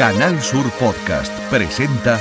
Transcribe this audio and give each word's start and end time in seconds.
Canal 0.00 0.40
Sur 0.40 0.64
Podcast 0.78 1.30
presenta 1.50 2.18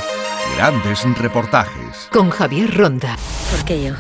grandes 0.57 1.01
reportajes. 1.17 2.09
Con 2.12 2.29
Javier 2.29 2.75
Ronda. 2.75 3.16
¿Por 3.52 3.63
qué 3.63 3.82
yo? 3.82 3.94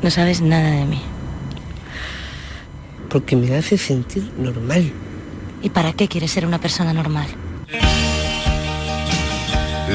No 0.00 0.10
sabes 0.10 0.40
nada 0.40 0.70
de 0.70 0.86
mí. 0.86 1.02
Porque 3.10 3.36
me 3.36 3.54
hace 3.54 3.76
sentir 3.76 4.32
normal. 4.38 4.90
¿Y 5.60 5.68
para 5.68 5.92
qué 5.92 6.08
quieres 6.08 6.30
ser 6.30 6.46
una 6.46 6.62
persona 6.62 6.94
normal? 6.94 7.26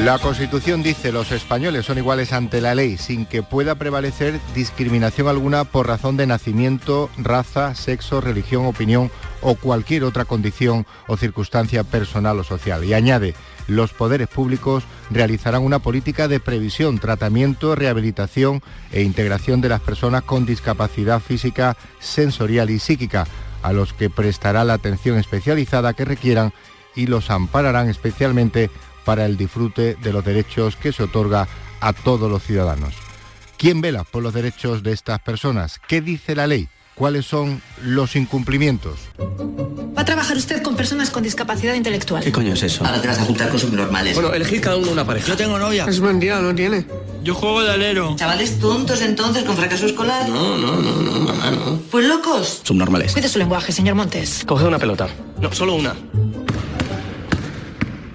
La 0.04 0.20
Constitución 0.20 0.84
dice 0.84 1.12
los 1.12 1.32
españoles 1.32 1.88
son 1.88 1.98
iguales 1.98 2.32
ante 2.32 2.62
la 2.62 2.76
ley 2.76 2.98
sin 2.98 3.26
que 3.26 3.42
pueda 3.42 3.74
prevalecer 3.74 4.40
discriminación 4.54 5.28
alguna 5.28 5.64
por 5.64 5.88
razón 5.88 6.16
de 6.16 6.28
nacimiento, 6.28 7.10
raza, 7.18 7.74
sexo, 7.74 8.22
religión, 8.22 8.68
opinión 8.68 9.10
o 9.44 9.56
cualquier 9.56 10.04
otra 10.04 10.26
condición 10.26 10.88
o 11.08 11.18
circunstancia 11.18 11.84
personal 11.84 12.40
o 12.40 12.44
social. 12.44 12.84
Y 12.84 12.94
añade, 12.94 13.36
los 13.68 13.94
poderes 13.94 14.28
públicos 14.28 14.84
realizarán 15.12 15.64
una 15.64 15.80
política 15.80 16.28
de 16.28 16.40
previsión, 16.40 17.00
tratamiento, 17.00 17.76
rehabilitación 17.76 18.62
e 18.92 19.04
integración 19.04 19.62
de 19.62 19.70
las 19.70 19.82
personas 19.82 20.24
con 20.24 20.46
discapacidad 20.46 21.20
física, 21.20 21.78
sensorial 22.00 22.70
y 22.70 22.80
psíquica, 22.80 23.28
a 23.62 23.74
los 23.74 23.94
que 23.94 24.10
prestará 24.10 24.64
la 24.64 24.74
atención 24.74 25.18
especializada 25.18 25.94
que 25.94 26.06
requieran 26.06 26.54
y 26.96 27.08
los 27.08 27.30
ampararán 27.30 27.90
especialmente 27.90 28.70
para 29.06 29.26
el 29.26 29.38
disfrute 29.38 29.96
de 29.96 30.14
los 30.14 30.24
derechos 30.24 30.76
que 30.76 30.92
se 30.92 31.04
otorga 31.04 31.48
a 31.80 31.94
todos 31.94 32.30
los 32.30 32.44
ciudadanos. 32.44 32.96
¿Quién 33.58 33.82
vela 33.82 34.04
por 34.04 34.24
los 34.24 34.34
derechos 34.34 34.84
de 34.84 34.92
estas 34.92 35.20
personas? 35.20 35.80
¿Qué 35.88 36.02
dice 36.02 36.36
la 36.36 36.48
ley? 36.48 36.68
¿Cuáles 36.96 37.26
son 37.26 37.62
los 37.82 38.16
incumplimientos? 38.16 39.00
Va 39.98 40.02
a 40.02 40.06
trabajar 40.06 40.38
usted 40.38 40.62
con 40.62 40.76
personas 40.76 41.10
con 41.10 41.24
discapacidad 41.24 41.74
intelectual. 41.74 42.24
¿Qué 42.24 42.32
coño 42.32 42.54
es 42.54 42.62
eso? 42.62 42.86
Ahora 42.86 43.02
te 43.02 43.08
vas 43.08 43.18
a 43.18 43.24
juntar 43.24 43.50
con 43.50 43.60
subnormales. 43.60 44.14
Bueno, 44.14 44.32
elegid 44.32 44.62
cada 44.62 44.78
uno 44.78 44.92
una 44.92 45.06
pareja. 45.06 45.28
Yo 45.28 45.36
tengo 45.36 45.58
novia. 45.58 45.86
Es 45.86 46.00
mentira, 46.00 46.40
no 46.40 46.54
tiene. 46.54 46.86
Yo 47.24 47.34
juego 47.34 47.64
de 47.64 47.72
alero. 47.72 48.16
Chavales 48.16 48.60
tontos 48.60 49.02
entonces 49.02 49.44
con 49.44 49.56
fracaso 49.56 49.88
escolar. 49.88 50.30
No, 50.30 50.58
no, 50.58 50.76
no, 50.76 51.02
no, 51.02 51.12
mamá, 51.20 51.52
no. 51.52 51.80
Pues 51.90 52.06
locos. 52.06 52.62
Subnormales. 52.64 53.14
Cuide 53.14 53.28
su 53.28 53.40
lenguaje, 53.40 53.72
señor 53.72 53.96
Montes. 53.96 54.44
Coge 54.46 54.66
una 54.66 54.78
pelota. 54.78 55.08
No, 55.40 55.52
solo 55.52 55.74
una. 55.74 55.96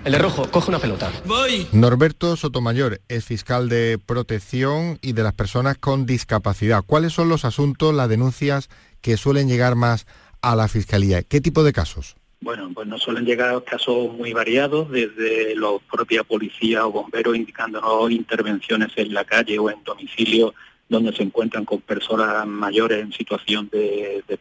El 0.09 0.13
de 0.13 0.21
rojo, 0.21 0.51
coge 0.51 0.71
una 0.71 0.79
pelota. 0.79 1.13
Voy. 1.27 1.67
Norberto 1.71 2.35
Sotomayor 2.35 3.03
es 3.09 3.27
fiscal 3.27 3.69
de 3.69 3.99
protección 3.99 4.99
y 5.03 5.13
de 5.13 5.23
las 5.23 5.35
personas 5.35 5.77
con 5.77 6.07
discapacidad. 6.07 6.83
¿Cuáles 6.83 7.13
son 7.13 7.29
los 7.29 7.45
asuntos, 7.45 7.95
las 7.95 8.09
denuncias 8.09 8.71
que 9.03 9.19
suelen 9.19 9.49
llegar 9.49 9.75
más 9.75 10.07
a 10.41 10.57
la 10.57 10.67
fiscalía? 10.67 11.23
¿Qué 11.25 11.43
tipo 11.43 11.63
de 11.63 11.75
casos? 11.75 12.17
Bueno, 12.41 12.71
pues 12.73 12.89
nos 12.89 13.03
suelen 13.03 13.27
llegar 13.27 13.63
casos 13.65 14.11
muy 14.15 14.33
variados, 14.33 14.91
desde 14.91 15.55
los 15.55 15.83
propia 15.83 16.25
policía 16.25 16.87
o 16.87 16.91
bomberos 16.91 17.37
indicándonos 17.37 18.11
intervenciones 18.11 18.93
en 18.97 19.13
la 19.13 19.27
calle 19.27 19.59
o 19.59 19.69
en 19.69 19.85
domicilio 19.85 20.55
donde 20.89 21.13
se 21.13 21.23
encuentran 21.23 21.67
con 21.67 21.83
personas 21.83 22.47
mayores 22.47 23.03
en 23.03 23.13
situación 23.13 23.69
de, 23.71 24.25
de 24.27 24.39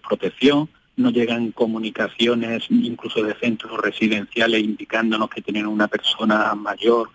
Nos 0.97 1.13
llegan 1.13 1.51
comunicaciones 1.51 2.65
incluso 2.69 3.23
de 3.23 3.35
centros 3.35 3.79
residenciales 3.79 4.61
indicándonos 4.61 5.29
que 5.29 5.41
tienen 5.41 5.67
una 5.67 5.87
persona 5.87 6.53
mayor 6.55 7.09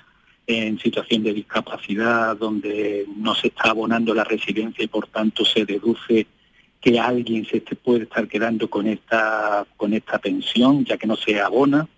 en 0.47 0.79
situación 0.79 1.23
de 1.23 1.35
discapacidad 1.35 2.37
donde 2.37 3.07
no 3.17 3.35
se 3.35 3.49
está 3.49 3.71
abonando 3.71 4.15
la 4.15 4.25
residencia 4.25 4.85
y 4.85 4.89
por 4.89 5.07
tanto 5.09 5.45
se 5.45 5.65
deduce 5.65 6.27
que 6.81 6.99
alguien 6.99 7.45
se 7.45 7.61
puede 7.61 8.05
estar 8.05 8.27
quedando 8.27 8.69
con 8.69 8.89
esta 8.89 9.65
con 9.77 9.95
esta 9.95 10.19
pensión 10.19 10.85
ya 10.85 10.97
que 10.97 11.07
no 11.07 11.17
se 11.17 11.41
abona. 11.41 11.89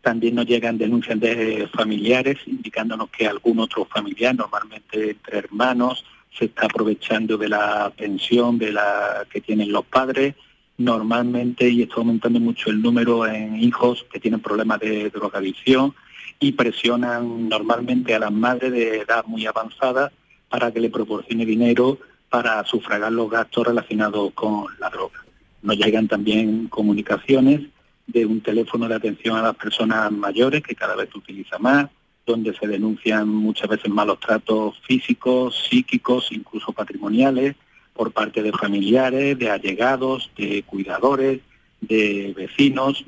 También 0.00 0.34
nos 0.34 0.46
llegan 0.46 0.78
denuncias 0.78 1.20
de 1.20 1.68
familiares 1.72 2.38
indicándonos 2.46 3.08
que 3.10 3.26
algún 3.26 3.60
otro 3.60 3.84
familiar, 3.84 4.34
normalmente 4.34 5.10
entre 5.10 5.38
hermanos, 5.38 6.04
se 6.36 6.46
está 6.46 6.64
aprovechando 6.64 7.36
de 7.36 7.48
la 7.48 7.92
pensión 7.96 8.58
de 8.58 8.72
la 8.72 9.24
que 9.30 9.40
tienen 9.40 9.70
los 9.70 9.84
padres. 9.84 10.34
Normalmente, 10.82 11.68
y 11.68 11.82
está 11.82 11.94
aumentando 11.98 12.40
mucho 12.40 12.68
el 12.68 12.82
número 12.82 13.24
en 13.24 13.56
hijos 13.62 14.04
que 14.12 14.18
tienen 14.18 14.40
problemas 14.40 14.80
de 14.80 15.10
drogadicción 15.10 15.94
y 16.40 16.50
presionan 16.50 17.48
normalmente 17.48 18.16
a 18.16 18.18
las 18.18 18.32
madres 18.32 18.72
de 18.72 18.98
edad 18.98 19.24
muy 19.26 19.46
avanzada 19.46 20.10
para 20.48 20.72
que 20.72 20.80
le 20.80 20.90
proporcione 20.90 21.46
dinero 21.46 21.98
para 22.28 22.64
sufragar 22.64 23.12
los 23.12 23.30
gastos 23.30 23.64
relacionados 23.64 24.32
con 24.34 24.66
la 24.80 24.90
droga. 24.90 25.24
Nos 25.62 25.76
llegan 25.76 26.08
también 26.08 26.66
comunicaciones 26.66 27.60
de 28.08 28.26
un 28.26 28.40
teléfono 28.40 28.88
de 28.88 28.96
atención 28.96 29.36
a 29.36 29.42
las 29.42 29.54
personas 29.54 30.10
mayores 30.10 30.64
que 30.64 30.74
cada 30.74 30.96
vez 30.96 31.10
se 31.12 31.18
utiliza 31.18 31.60
más, 31.60 31.90
donde 32.26 32.54
se 32.54 32.66
denuncian 32.66 33.28
muchas 33.28 33.68
veces 33.68 33.88
malos 33.88 34.18
tratos 34.18 34.80
físicos, 34.84 35.64
psíquicos, 35.70 36.32
incluso 36.32 36.72
patrimoniales, 36.72 37.54
por 37.94 38.12
parte 38.12 38.42
de 38.42 38.52
familiares, 38.52 39.38
de 39.38 39.50
allegados, 39.50 40.30
de 40.36 40.62
cuidadores, 40.64 41.40
de 41.80 42.32
vecinos. 42.36 43.04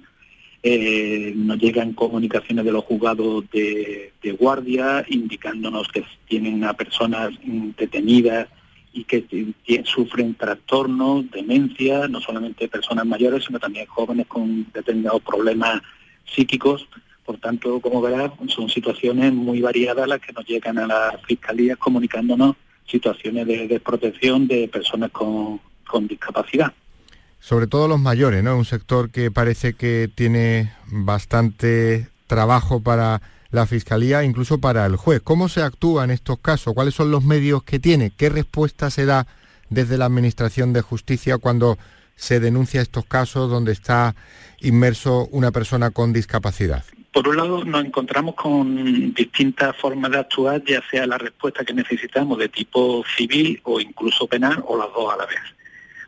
Eh, 0.62 1.33
nos 1.37 1.59
llegan 1.59 1.93
comunicaciones 1.93 2.65
de 2.65 2.72
los 2.72 2.84
juzgados 2.84 3.44
de, 3.50 4.12
guardia 4.39 5.05
indicándonos 5.09 5.89
que 5.89 6.03
tienen 6.27 6.65
a 6.65 6.73
personas 6.73 7.31
detenidas 7.77 8.49
y 8.93 9.05
que 9.05 9.25
sufren 9.84 10.34
trastornos, 10.34 11.31
demencia, 11.31 12.09
no 12.09 12.21
solamente 12.21 12.69
personas 12.69 13.05
mayores, 13.06 13.44
sino 13.44 13.59
también 13.59 13.87
jóvenes 13.87 14.27
con 14.27 14.67
determinados 14.73 15.23
problemas 15.23 15.83
psíquicos. 16.25 16.89
Por 17.25 17.39
tanto, 17.39 17.81
como 17.81 18.00
verás, 18.00 18.33
son 18.49 18.69
situaciones 18.69 19.33
muy 19.33 19.61
variadas 19.61 20.09
las 20.09 20.21
que 20.21 20.33
nos 20.33 20.47
llegan 20.47 20.78
a 20.78 20.87
las 20.87 21.23
fiscalías 21.27 21.77
comunicándonos 21.78 22.56
situaciones 22.87 23.47
de 23.47 23.67
desprotección 23.67 24.47
de 24.47 24.69
personas 24.69 25.11
con, 25.11 25.61
con 25.87 26.06
discapacidad. 26.06 26.72
Sobre 27.41 27.67
todo 27.67 27.89
los 27.89 28.00
mayores, 28.00 28.43
¿no? 28.43 28.56
Un 28.56 28.65
sector 28.65 29.11
que 29.11 29.31
parece 29.31 29.75
que 29.75 30.11
tiene 30.15 30.72
bastante 30.87 32.09
trabajo 32.27 32.81
para 32.81 33.21
la 33.50 33.67
Fiscalía, 33.67 34.25
incluso 34.25 34.59
para 34.59 34.84
el 34.87 34.97
juez. 34.97 35.21
¿Cómo 35.23 35.49
se 35.49 35.62
actúa 35.62 36.05
en 36.05 36.11
estos 36.11 36.39
casos? 36.39 36.75
¿Cuáles 36.75 36.94
son 36.94 37.11
los 37.11 37.25
medios 37.25 37.62
que 37.62 37.78
tiene? 37.78 38.11
¿Qué 38.11 38.28
respuesta 38.28 38.91
se 38.91 39.05
da 39.06 39.27
desde 39.71 39.97
la 39.97 40.06
Administración 40.06 40.73
de 40.73 40.81
Justicia 40.81 41.39
cuando 41.39 41.78
se 42.17 42.41
denuncia 42.41 42.81
estos 42.81 43.05
casos 43.06 43.50
donde 43.50 43.73
está 43.73 44.15
inmerso 44.61 45.28
una 45.31 45.53
persona 45.53 45.91
con 45.91 46.12
discapacidad? 46.12 46.84
Por 47.15 47.29
un 47.29 47.37
lado, 47.37 47.65
nos 47.65 47.85
encontramos 47.85 48.35
con 48.35 49.15
distintas 49.15 49.77
formas 49.77 50.11
de 50.11 50.19
actuar, 50.19 50.65
ya 50.65 50.83
sea 50.91 51.07
la 51.07 51.17
respuesta 51.17 51.65
que 51.65 51.73
necesitamos 51.73 52.37
de 52.39 52.49
tipo 52.49 53.05
civil 53.17 53.61
o 53.63 53.79
incluso 53.79 54.27
penal, 54.27 54.65
o 54.67 54.77
las 54.77 54.89
dos 54.89 55.15
a 55.15 55.19
la 55.19 55.27
vez. 55.27 55.39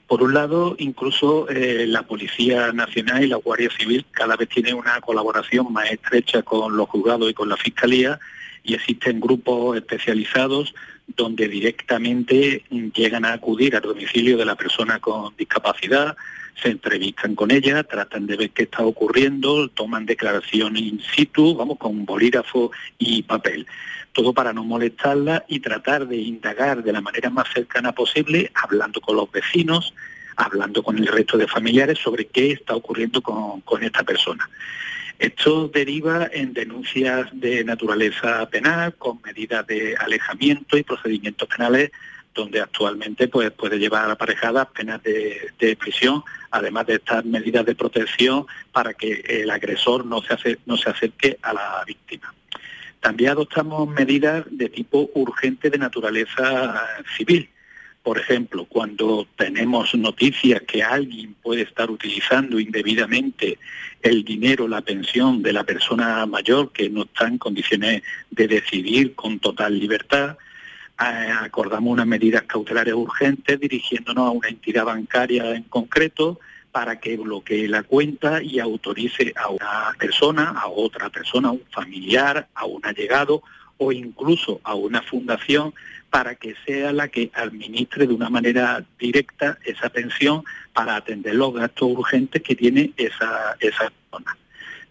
Por 0.09 0.25
un 0.25 0.35
lado, 0.35 0.75
incluso 0.81 1.49
eh, 1.49 1.87
la 1.87 2.03
Policía 2.03 2.73
Nacional 2.73 3.23
y 3.23 3.29
la 3.29 3.37
Guardia 3.37 3.71
Civil 3.79 4.05
cada 4.11 4.35
vez 4.35 4.49
tienen 4.49 4.75
una 4.75 5.01
colaboración 5.01 5.73
más 5.73 5.89
estrecha 5.93 6.43
con 6.43 6.77
los 6.77 6.89
juzgados 6.89 7.31
y 7.31 7.35
con 7.35 7.49
la 7.49 7.57
Fiscalía 7.57 8.19
y 8.65 8.75
existen 8.75 9.21
grupos 9.21 9.77
especializados 9.77 10.75
donde 11.07 11.47
directamente 11.47 12.65
llegan 12.93 13.25
a 13.25 13.35
acudir 13.35 13.77
al 13.77 13.83
domicilio 13.83 14.37
de 14.37 14.45
la 14.45 14.57
persona 14.57 14.99
con 14.99 15.37
discapacidad, 15.37 16.17
se 16.61 16.71
entrevistan 16.71 17.35
con 17.35 17.51
ella, 17.51 17.83
tratan 17.85 18.27
de 18.27 18.37
ver 18.37 18.51
qué 18.51 18.65
está 18.65 18.83
ocurriendo, 18.83 19.69
toman 19.69 20.07
declaración 20.07 20.77
in 20.77 21.01
situ, 21.15 21.55
vamos, 21.55 21.79
con 21.79 22.05
bolígrafo 22.05 22.71
y 22.99 23.23
papel. 23.23 23.67
Todo 24.13 24.33
para 24.33 24.53
no 24.53 24.65
molestarla 24.65 25.45
y 25.49 25.61
tratar 25.61 26.09
de 26.09 26.17
indagar 26.17 26.83
de 26.83 26.93
la 26.93 27.03
manera 27.03 27.29
más 27.29 27.49
cercana 27.53 27.93
posible, 27.93 28.51
hablando 28.55 29.01
con 29.01 29.17
los 29.17 29.31
vecinos, 29.31 29.93
hablando 30.37 30.83
con 30.83 30.97
el 30.99 31.07
resto 31.07 31.37
de 31.37 31.47
familiares 31.47 31.99
sobre 31.99 32.27
qué 32.27 32.53
está 32.53 32.75
ocurriendo 32.75 33.21
con, 33.21 33.61
con 33.61 33.83
esta 33.83 34.03
persona. 34.03 34.49
Esto 35.19 35.69
deriva 35.69 36.29
en 36.31 36.53
denuncias 36.53 37.29
de 37.33 37.65
naturaleza 37.65 38.47
penal, 38.49 38.95
con 38.95 39.21
medidas 39.23 39.67
de 39.67 39.97
alejamiento 39.97 40.77
y 40.77 40.83
procedimientos 40.83 41.49
penales 41.49 41.91
donde 42.37 42.61
actualmente 42.61 43.27
pues, 43.29 43.51
puede 43.51 43.79
llevar 43.79 44.11
aparejadas 44.11 44.69
penas 44.69 45.03
de, 45.03 45.77
prisión, 45.81 46.23
además 46.51 46.87
de 46.87 46.95
estas 46.95 47.25
medidas 47.25 47.65
de 47.67 47.75
protección 47.75 48.47
para 48.71 48.95
que 48.95 49.25
el 49.27 49.51
agresor 49.51 50.05
no 50.07 50.23
se, 50.23 50.59
no 50.67 50.77
se 50.77 50.91
acerque 50.91 51.39
a 51.43 51.53
la 51.53 51.83
víctima. 51.87 52.33
También 53.01 53.31
adoptamos 53.31 53.89
medidas 53.89 54.45
de 54.51 54.69
tipo 54.69 55.11
urgente 55.15 55.71
de 55.71 55.79
naturaleza 55.79 56.85
civil. 57.17 57.49
Por 58.03 58.19
ejemplo, 58.19 58.67
cuando 58.67 59.27
tenemos 59.37 59.95
noticias 59.97 60.63
que 60.63 60.83
alguien 60.83 61.35
puede 61.43 61.63
estar 61.63 61.91
utilizando 61.91 62.61
indebidamente 62.61 63.59
el 64.01 64.25
dinero, 64.25 64.69
la 64.69 64.81
pensión 64.81 65.43
de 65.43 65.53
la 65.53 65.65
persona 65.65 66.25
mayor 66.27 66.71
que 66.71 66.89
no 66.89 67.03
está 67.03 67.27
en 67.27 67.39
condiciones 67.39 68.03
de 68.31 68.47
decidir 68.47 69.15
con 69.17 69.41
total 69.41 69.79
libertad, 69.79 70.37
acordamos 70.97 71.93
unas 71.93 72.07
medidas 72.07 72.43
cautelares 72.43 72.95
urgentes 72.95 73.61
dirigiéndonos 73.61 74.29
a 74.29 74.31
una 74.31 74.49
entidad 74.49 74.85
bancaria 74.85 75.55
en 75.55 75.65
concreto 75.65 76.39
para 76.73 77.01
que 77.01 77.17
bloquee 77.17 77.69
la 77.69 77.83
cuenta 77.83 78.43
y 78.43 78.59
autorice 78.59 79.33
a 79.37 79.49
una 79.49 79.95
persona, 79.99 80.51
a 80.51 80.69
otra 80.69 81.09
persona, 81.11 81.49
a 81.49 81.53
un 81.53 81.65
familiar, 81.71 82.49
a 82.55 82.67
un 82.67 82.85
allegado 82.85 83.43
o 83.79 83.93
incluso 83.93 84.61
a 84.63 84.75
una 84.75 85.03
fundación 85.03 85.75
para 86.11 86.35
que 86.35 86.55
sea 86.65 86.93
la 86.93 87.09
que 87.09 87.31
administre 87.35 88.07
de 88.07 88.15
una 88.15 88.31
manera 88.31 88.85
directa 88.99 89.59
esa 89.65 89.89
pensión 89.91 90.45
para 90.73 90.97
atender 90.97 91.35
los 91.35 91.55
gastos 91.55 91.89
urgentes 91.91 92.43
que 92.43 92.55
tiene 92.55 92.93
esa, 92.97 93.57
esa 93.61 93.91
persona. 93.91 94.37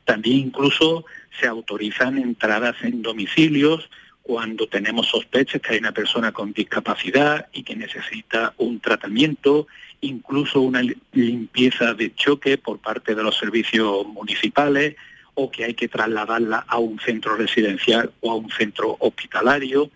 También 0.04 0.38
incluso 0.38 1.06
se 1.40 1.48
autorizan 1.48 2.18
entradas 2.18 2.76
en 2.84 3.02
domicilios 3.02 3.90
cuando 4.26 4.66
tenemos 4.66 5.08
sospechas 5.08 5.62
que 5.62 5.74
hay 5.74 5.78
una 5.78 5.92
persona 5.92 6.32
con 6.32 6.52
discapacidad 6.52 7.48
y 7.54 7.62
que 7.62 7.76
necesita 7.76 8.56
un 8.58 8.80
tratamiento, 8.80 9.68
incluso 10.02 10.62
una 10.62 10.82
limpieza 11.12 11.94
de 11.94 12.16
choque 12.16 12.58
por 12.58 12.80
parte 12.80 13.14
de 13.14 13.22
los 13.22 13.38
servicios 13.38 14.04
municipales 14.08 14.96
o 15.36 15.52
que 15.52 15.66
hay 15.66 15.76
que 15.76 15.88
trasladarla 15.88 16.66
a 16.68 16.80
un 16.80 17.00
centro 17.00 17.36
residencial 17.36 18.12
o 18.22 18.32
a 18.32 18.36
un 18.36 18.50
centro 18.50 18.98
hospitalario. 19.00 19.92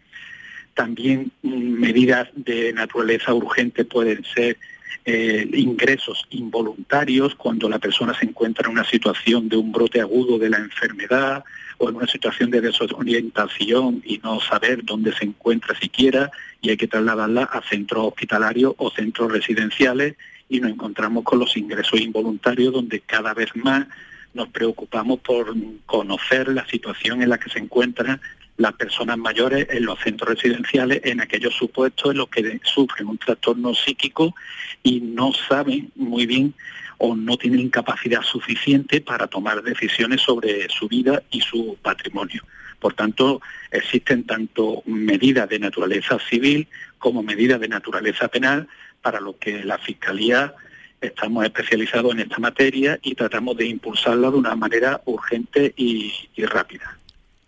También 0.76 1.31
mm, 1.42 1.50
medidas 1.50 2.30
de 2.36 2.72
naturaleza 2.72 3.34
urgente 3.34 3.84
pueden 3.84 4.24
ser 4.26 4.58
eh, 5.06 5.50
ingresos 5.54 6.26
involuntarios 6.30 7.36
cuando 7.36 7.70
la 7.70 7.80
persona 7.80 8.14
se 8.14 8.26
encuentra 8.26 8.68
en 8.68 8.74
una 8.74 8.84
situación 8.84 9.50
de 9.50 9.58
un 9.58 9.72
brote 9.72 10.02
agudo 10.02 10.38
de 10.38 10.50
la 10.50 10.58
enfermedad 10.58 11.44
o 11.78 11.90
en 11.90 11.96
una 11.96 12.08
situación 12.08 12.52
de 12.52 12.62
desorientación 12.62 14.02
y 14.06 14.18
no 14.20 14.40
saber 14.42 14.84
dónde 14.84 15.14
se 15.14 15.26
encuentra 15.26 15.80
siquiera 15.80 16.32
y 16.62 16.70
hay 16.70 16.78
que 16.78 16.88
trasladarla 16.88 17.44
a 17.44 17.62
centros 17.62 18.08
hospitalarios 18.08 18.74
o 18.78 18.92
centros 18.92 19.32
residenciales 19.32 20.16
y 20.50 20.60
nos 20.60 20.72
encontramos 20.72 21.24
con 21.24 21.40
los 21.40 21.56
ingresos 21.56 22.02
involuntarios 22.02 22.74
donde 22.74 23.00
cada 23.00 23.34
vez 23.34 23.56
más 23.56 23.88
nos 24.34 24.50
preocupamos 24.50 25.20
por 25.20 25.56
conocer 25.86 26.50
la 26.50 26.68
situación 26.68 27.22
en 27.22 27.30
la 27.30 27.40
que 27.40 27.50
se 27.50 27.60
encuentran 27.60 28.22
las 28.60 28.74
personas 28.74 29.18
mayores 29.18 29.68
en 29.70 29.86
los 29.86 29.98
centros 30.00 30.36
residenciales 30.36 31.00
en 31.06 31.22
aquellos 31.22 31.56
supuestos 31.56 32.12
en 32.12 32.18
los 32.18 32.28
que 32.28 32.60
sufren 32.66 33.08
un 33.08 33.18
trastorno 33.18 33.74
psíquico 33.74 34.36
y 34.84 35.00
no 35.00 35.32
saben 35.34 35.92
muy 35.96 36.26
bien 36.26 36.54
o 36.98 37.16
no 37.16 37.38
tienen 37.38 37.70
capacidad 37.70 38.22
suficiente 38.22 39.00
para 39.00 39.28
tomar 39.28 39.64
decisiones 39.64 40.22
sobre 40.22 40.68
su 40.68 40.90
vida 40.90 41.24
y 41.32 41.40
su 41.40 41.78
patrimonio. 41.82 42.44
Por 42.82 42.94
tanto, 42.94 43.42
existen 43.72 44.26
tanto 44.26 44.84
medidas 44.86 45.48
de 45.48 45.60
naturaleza 45.60 46.20
civil 46.30 46.68
como 46.98 47.24
medidas 47.24 47.62
de 47.62 47.70
naturaleza 47.70 48.28
penal 48.28 48.68
para 49.02 49.22
lo 49.22 49.38
que 49.38 49.64
la 49.64 49.78
Fiscalía 49.78 50.54
estamos 51.00 51.46
especializados 51.46 52.12
en 52.12 52.20
esta 52.20 52.40
materia 52.40 53.00
y 53.02 53.16
tratamos 53.16 53.56
de 53.56 53.68
impulsarla 53.68 54.30
de 54.32 54.38
una 54.38 54.56
manera 54.58 55.02
urgente 55.06 55.74
y, 55.78 56.12
y 56.36 56.44
rápida. 56.44 57.00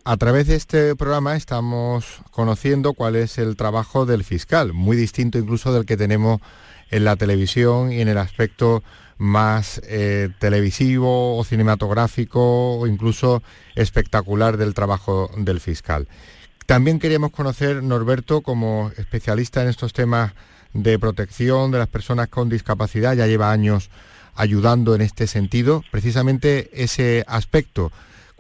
A 0.04 0.18
través 0.18 0.48
de 0.48 0.56
este 0.56 0.96
programa 0.96 1.36
estamos 1.36 2.22
conociendo 2.32 2.94
cuál 2.94 3.16
es 3.16 3.38
el 3.38 3.56
trabajo 3.56 4.08
del 4.08 4.24
fiscal, 4.24 4.74
muy 4.74 4.98
distinto 4.98 5.38
incluso 5.38 5.72
del 5.72 5.86
que 5.86 5.96
tenemos 5.96 6.42
en 6.90 7.04
la 7.04 7.16
televisión 7.18 7.92
y 7.92 8.02
en 8.02 8.08
el 8.08 8.18
aspecto 8.18 8.82
más 9.20 9.80
eh, 9.86 10.30
televisivo 10.40 11.38
o 11.38 11.44
cinematográfico 11.44 12.80
o 12.80 12.88
incluso 12.88 13.44
espectacular 13.76 14.58
del 14.58 14.74
trabajo 14.74 15.30
del 15.38 15.60
fiscal. 15.60 16.08
También 16.66 16.98
queríamos 16.98 17.30
conocer, 17.30 17.84
Norberto, 17.84 18.42
como 18.42 18.92
especialista 18.98 19.62
en 19.62 19.70
estos 19.70 19.94
temas 19.94 20.34
de 20.74 20.98
protección 20.98 21.70
de 21.70 21.78
las 21.78 21.88
personas 21.88 22.28
con 22.28 22.50
discapacidad, 22.50 23.14
ya 23.14 23.28
lleva 23.28 23.52
años 23.52 23.92
ayudando 24.34 24.96
en 24.96 25.02
este 25.02 25.28
sentido, 25.28 25.84
precisamente 25.92 26.72
ese 26.74 27.24
aspecto 27.28 27.92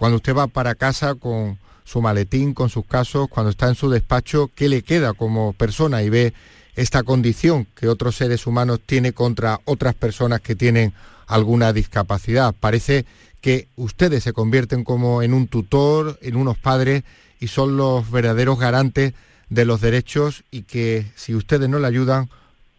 cuando 0.01 0.15
usted 0.15 0.35
va 0.35 0.47
para 0.47 0.73
casa 0.73 1.13
con 1.13 1.59
su 1.83 2.01
maletín, 2.01 2.55
con 2.55 2.69
sus 2.69 2.87
casos, 2.87 3.27
cuando 3.29 3.51
está 3.51 3.67
en 3.67 3.75
su 3.75 3.87
despacho, 3.87 4.49
¿qué 4.55 4.67
le 4.67 4.81
queda 4.81 5.13
como 5.13 5.53
persona 5.53 6.01
y 6.01 6.09
ve 6.09 6.33
esta 6.75 7.03
condición 7.03 7.67
que 7.75 7.87
otros 7.87 8.15
seres 8.15 8.47
humanos 8.47 8.79
tienen 8.83 9.11
contra 9.11 9.59
otras 9.63 9.93
personas 9.93 10.41
que 10.41 10.55
tienen 10.55 10.91
alguna 11.27 11.71
discapacidad? 11.71 12.55
Parece 12.59 13.05
que 13.41 13.67
ustedes 13.75 14.23
se 14.23 14.33
convierten 14.33 14.83
como 14.83 15.21
en 15.21 15.35
un 15.35 15.47
tutor, 15.47 16.17
en 16.23 16.35
unos 16.35 16.57
padres 16.57 17.03
y 17.39 17.49
son 17.49 17.77
los 17.77 18.09
verdaderos 18.09 18.57
garantes 18.57 19.13
de 19.49 19.65
los 19.65 19.81
derechos 19.81 20.43
y 20.49 20.63
que 20.63 21.05
si 21.13 21.35
ustedes 21.35 21.69
no 21.69 21.77
le 21.77 21.85
ayudan, 21.85 22.27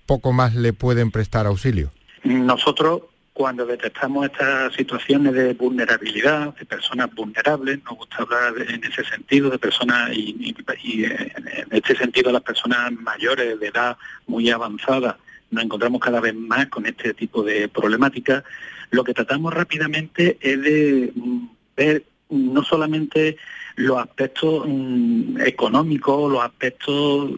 poco 0.06 0.32
más 0.32 0.56
le 0.56 0.72
pueden 0.72 1.12
prestar 1.12 1.46
auxilio. 1.46 1.92
Nosotros 2.24 3.02
cuando 3.32 3.64
detectamos 3.64 4.26
estas 4.26 4.74
situaciones 4.74 5.32
de 5.32 5.54
vulnerabilidad, 5.54 6.54
de 6.54 6.66
personas 6.66 7.12
vulnerables, 7.14 7.82
nos 7.84 7.96
gusta 7.96 8.18
hablar 8.18 8.54
en 8.68 8.84
ese 8.84 9.04
sentido 9.04 9.48
de 9.50 9.58
personas 9.58 10.10
y, 10.12 10.54
en 10.54 11.66
este 11.70 11.96
sentido 11.96 12.30
las 12.30 12.42
personas 12.42 12.92
mayores 12.92 13.58
de 13.58 13.66
edad 13.66 13.96
muy 14.26 14.50
avanzada, 14.50 15.18
nos 15.50 15.64
encontramos 15.64 16.00
cada 16.00 16.20
vez 16.20 16.34
más 16.34 16.66
con 16.66 16.86
este 16.86 17.14
tipo 17.14 17.42
de 17.42 17.68
problemática, 17.68 18.44
lo 18.90 19.04
que 19.04 19.14
tratamos 19.14 19.52
rápidamente 19.54 20.36
es 20.40 20.60
de 20.60 21.12
mm, 21.14 21.48
ver 21.76 22.04
no 22.28 22.62
solamente 22.62 23.36
los 23.76 23.98
aspectos 23.98 24.64
mm, 24.66 25.40
económicos, 25.40 26.30
los 26.30 26.42
aspectos 26.42 27.30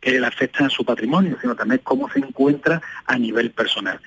que 0.00 0.20
le 0.20 0.26
afectan 0.26 0.66
a 0.66 0.70
su 0.70 0.84
patrimonio, 0.84 1.38
sino 1.40 1.56
también 1.56 1.80
cómo 1.82 2.10
se 2.10 2.18
encuentra 2.18 2.80
a 3.06 3.18
nivel 3.18 3.50
personal. 3.50 4.00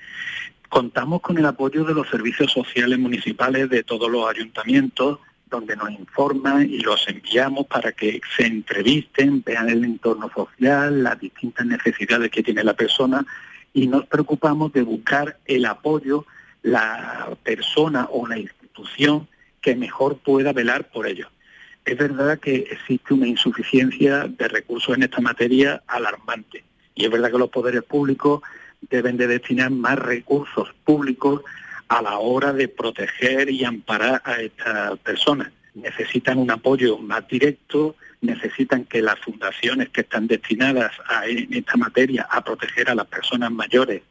Contamos 0.72 1.20
con 1.20 1.38
el 1.38 1.46
apoyo 1.46 1.84
de 1.84 1.94
los 1.94 2.08
servicios 2.08 2.50
sociales 2.50 2.98
municipales 2.98 3.70
de 3.70 3.84
todos 3.84 4.10
los 4.10 4.30
ayuntamientos, 4.30 5.20
donde 5.50 5.76
nos 5.76 5.92
informan 5.92 6.62
y 6.62 6.80
los 6.80 7.10
enviamos 7.10 7.68
para 7.68 7.92
que 7.92 8.22
se 8.38 8.46
entrevisten, 8.46 9.44
vean 9.46 9.68
el 9.68 9.84
entorno 9.84 10.32
social, 10.34 11.04
las 11.04 11.20
distintas 11.20 11.66
necesidades 11.66 12.32
que 12.32 12.42
tiene 12.42 12.64
la 12.64 12.74
persona 12.74 13.26
y 13.74 13.88
nos 13.88 14.06
preocupamos 14.06 14.72
de 14.72 14.84
buscar 14.84 15.40
el 15.44 15.66
apoyo, 15.66 16.26
la 16.64 17.36
persona 17.44 18.08
o 18.10 18.26
la 18.26 18.40
institución 18.40 19.28
que 19.60 19.76
mejor 19.76 20.20
pueda 20.20 20.54
velar 20.54 20.90
por 20.90 21.06
ello. 21.06 21.28
Es 21.84 21.98
verdad 21.98 22.40
que 22.40 22.56
existe 22.72 23.14
una 23.14 23.28
insuficiencia 23.28 24.26
de 24.26 24.48
recursos 24.48 24.96
en 24.96 25.04
esta 25.04 25.20
materia 25.20 25.84
alarmante 25.86 26.64
y 26.96 27.04
es 27.04 27.12
verdad 27.12 27.30
que 27.30 27.40
los 27.40 27.50
poderes 27.50 27.84
públicos 27.84 28.42
deben 28.90 29.18
de 29.18 29.28
destinar 29.28 29.72
más 29.72 29.98
recursos 29.98 30.74
públicos 30.84 31.42
a 31.88 32.02
la 32.02 32.18
hora 32.20 32.54
de 32.54 32.68
proteger 32.68 33.50
y 33.50 33.66
amparar 33.66 34.22
a 34.26 34.36
estas 34.36 34.98
personas. 35.00 35.52
Necesitan 35.74 36.38
un 36.38 36.52
apoyo 36.52 36.98
más 36.98 37.28
directo, 37.28 37.96
necesitan 38.22 38.86
que 38.86 39.02
las 39.02 39.20
fundaciones 39.20 39.90
que 39.90 40.02
están 40.02 40.28
destinadas 40.28 40.92
a, 41.08 41.26
en 41.26 41.54
esta 41.54 41.78
materia 41.78 42.28
a 42.30 42.44
proteger 42.44 42.90
a 42.90 42.96
las 42.96 43.08
personas 43.08 43.52
mayores 43.52 44.04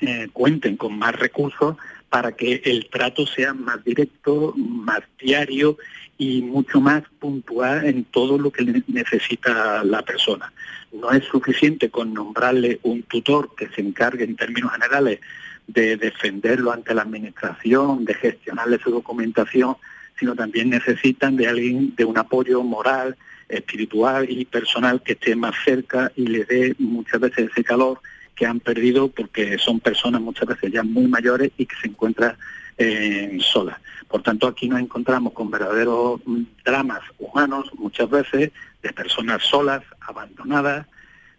eh, 0.00 0.28
cuenten 0.32 0.76
con 0.76 0.98
más 0.98 1.14
recursos 1.14 1.76
para 2.08 2.32
que 2.32 2.62
el 2.64 2.88
trato 2.88 3.26
sea 3.26 3.52
más 3.52 3.84
directo, 3.84 4.54
más 4.56 5.00
diario 5.20 5.76
y 6.18 6.40
mucho 6.42 6.80
más 6.80 7.02
puntual 7.18 7.84
en 7.86 8.04
todo 8.04 8.38
lo 8.38 8.50
que 8.50 8.64
necesita 8.86 9.84
la 9.84 10.02
persona. 10.02 10.52
No 10.92 11.10
es 11.10 11.24
suficiente 11.24 11.90
con 11.90 12.14
nombrarle 12.14 12.80
un 12.84 13.02
tutor 13.02 13.54
que 13.54 13.68
se 13.68 13.82
encargue 13.82 14.24
en 14.24 14.36
términos 14.36 14.72
generales 14.72 15.20
de 15.66 15.96
defenderlo 15.96 16.72
ante 16.72 16.94
la 16.94 17.02
administración, 17.02 18.04
de 18.04 18.14
gestionarle 18.14 18.78
su 18.78 18.90
documentación, 18.90 19.76
sino 20.18 20.34
también 20.34 20.70
necesitan 20.70 21.36
de 21.36 21.48
alguien 21.48 21.94
de 21.96 22.04
un 22.04 22.16
apoyo 22.16 22.62
moral, 22.62 23.16
espiritual 23.48 24.26
y 24.30 24.44
personal 24.44 25.02
que 25.02 25.12
esté 25.12 25.36
más 25.36 25.54
cerca 25.64 26.10
y 26.16 26.26
le 26.26 26.44
dé 26.44 26.74
muchas 26.78 27.20
veces 27.20 27.50
ese 27.50 27.62
calor 27.62 28.00
que 28.36 28.46
han 28.46 28.60
perdido 28.60 29.08
porque 29.08 29.58
son 29.58 29.80
personas 29.80 30.20
muchas 30.20 30.46
veces 30.46 30.70
ya 30.70 30.82
muy 30.82 31.08
mayores 31.08 31.50
y 31.56 31.66
que 31.66 31.74
se 31.80 31.88
encuentran 31.88 32.36
eh, 32.78 33.38
solas. 33.40 33.78
Por 34.08 34.22
tanto, 34.22 34.46
aquí 34.46 34.68
nos 34.68 34.80
encontramos 34.80 35.32
con 35.32 35.50
verdaderos 35.50 36.20
mm, 36.24 36.42
dramas 36.64 37.00
humanos, 37.18 37.70
muchas 37.78 38.08
veces, 38.08 38.52
de 38.82 38.92
personas 38.92 39.42
solas, 39.42 39.82
abandonadas, 40.00 40.86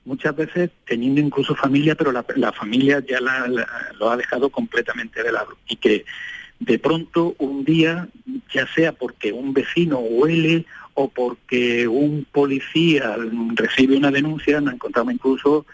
muchas 0.04 0.36
veces 0.36 0.72
teniendo 0.86 1.22
incluso 1.22 1.56
familia, 1.56 1.96
pero 1.96 2.12
la, 2.12 2.52
familia 2.52 3.04
ya 3.08 3.20
lo 4.00 4.10
ha 4.10 4.18
dejado 4.18 4.50
completamente 4.50 5.22
de 5.22 5.32
lado. 5.32 5.58
Y 5.68 5.76
que 5.76 6.06
de 6.60 6.80
pronto 6.80 7.36
un 7.38 7.64
día, 7.64 8.08
ya 8.54 8.68
sea 8.74 8.94
porque 8.94 9.32
un 9.32 9.54
vecino 9.54 10.00
huele 10.00 10.66
o 10.96 11.10
porque 11.10 11.88
un 11.88 12.26
policía 12.32 13.16
recibe 13.54 13.98
una 13.98 14.10
denuncia, 14.10 14.60
nos 14.60 14.74
encontramos 14.74 15.14
incluso 15.14 15.66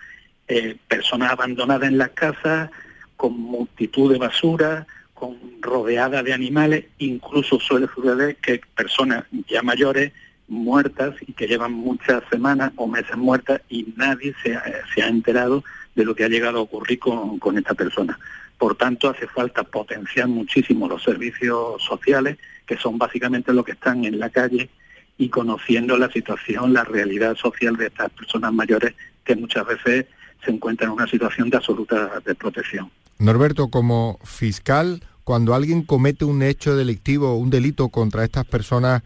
eh, 0.48 0.78
personas 0.88 1.32
abandonadas 1.32 1.88
en 1.88 1.98
las 1.98 2.10
casas, 2.10 2.70
con 3.16 3.40
multitud 3.40 4.12
de 4.12 4.20
basura, 4.20 4.86
con 5.14 5.38
rodeadas 5.62 6.24
de 6.24 6.34
animales, 6.34 6.86
incluso 6.98 7.60
suele 7.60 7.88
suceder 7.94 8.36
que 8.38 8.62
personas 8.76 9.26
ya 9.48 9.62
mayores 9.62 10.12
muertas 10.48 11.16
y 11.26 11.34
que 11.34 11.48
llevan 11.48 11.72
muchas 11.72 12.24
semanas 12.30 12.74
o 12.76 12.88
meses 12.88 13.16
muertas 13.16 13.62
y 13.70 13.94
nadie 13.96 14.36
se 14.44 14.56
ha, 14.56 15.08
enterado 15.08 15.64
de 15.96 16.06
lo 16.06 16.16
que 16.16 16.26
ha 16.26 16.28
llegado 16.28 16.60
a 16.60 16.64
ocurrir 16.64 17.00
con, 17.00 17.58
esta 17.58 17.74
persona. 17.74 18.20
Por 18.58 18.76
tanto, 18.76 19.10
hace 19.10 19.28
falta 19.28 19.64
potenciar 19.64 20.28
muchísimo 20.28 20.88
los 20.88 21.04
servicios 21.04 21.82
sociales, 21.82 22.38
que 22.66 22.78
son 22.78 22.98
básicamente 22.98 23.54
los 23.54 23.66
que 23.66 23.74
están 23.74 24.06
en 24.06 24.20
la 24.20 24.30
calle 24.30 24.70
y 25.18 25.30
conociendo 25.30 25.98
la 25.98 26.12
situación, 26.12 26.74
la 26.74 26.84
realidad 26.84 27.36
social 27.36 27.76
de 27.78 27.88
estas 27.88 28.10
personas 28.12 28.52
mayores 28.54 28.94
que 29.24 29.36
muchas 29.36 29.66
veces 29.66 30.06
se 30.44 30.52
encuentran 30.52 30.90
en 30.90 30.96
una 30.96 31.08
situación 31.08 31.50
de 31.50 31.58
absoluta 31.58 32.22
desprotección. 32.26 32.92
Norberto, 33.20 33.70
como 33.70 34.20
fiscal, 34.24 35.04
cuando 35.24 35.54
alguien 35.54 35.84
comete 35.84 36.26
un 36.26 36.42
hecho 36.44 36.76
delictivo, 36.76 37.36
un 37.36 37.50
delito 37.50 37.90
contra 37.90 38.24
estas 38.24 38.46
personas 38.46 39.04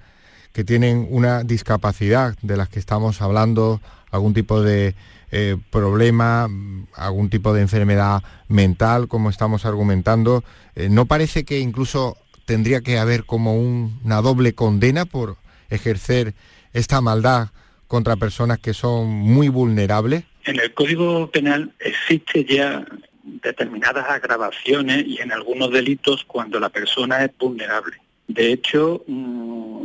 que 0.54 0.64
tienen 0.64 1.08
una 1.12 1.44
discapacidad 1.44 2.36
de 2.42 2.58
las 2.58 2.70
que 2.70 2.80
estamos 2.80 3.22
hablando, 3.22 3.80
algún 4.10 4.34
tipo 4.34 4.62
de 4.62 4.96
eh, 5.32 5.58
problema, 5.72 6.48
algún 6.96 7.30
tipo 7.30 7.54
de 7.54 7.62
enfermedad 7.62 8.24
mental, 8.48 9.08
como 9.08 9.30
estamos 9.30 9.66
argumentando, 9.66 10.44
eh, 10.76 10.90
¿no 10.90 11.06
parece 11.06 11.44
que 11.44 11.60
incluso 11.60 12.18
tendría 12.46 12.82
que 12.82 12.98
haber 12.98 13.26
como 13.26 13.56
una 13.56 14.22
doble 14.22 14.56
condena 14.56 15.06
por 15.06 15.38
ejercer 15.70 16.34
esta 16.74 17.02
maldad 17.02 17.50
contra 17.88 18.16
personas 18.16 18.60
que 18.60 18.74
son 18.74 19.08
muy 19.08 19.50
vulnerables? 19.50 20.24
En 20.46 20.60
el 20.60 20.74
Código 20.74 21.30
Penal 21.32 21.74
existe 21.80 22.46
ya 22.46 22.86
determinadas 23.24 24.10
agravaciones 24.10 25.06
y 25.06 25.20
en 25.22 25.32
algunos 25.32 25.72
delitos 25.72 26.24
cuando 26.26 26.60
la 26.60 26.70
persona 26.70 27.26
es 27.26 27.32
vulnerable. 27.38 27.98
De 28.28 28.52
hecho, 28.52 29.04
mm, 29.08 29.84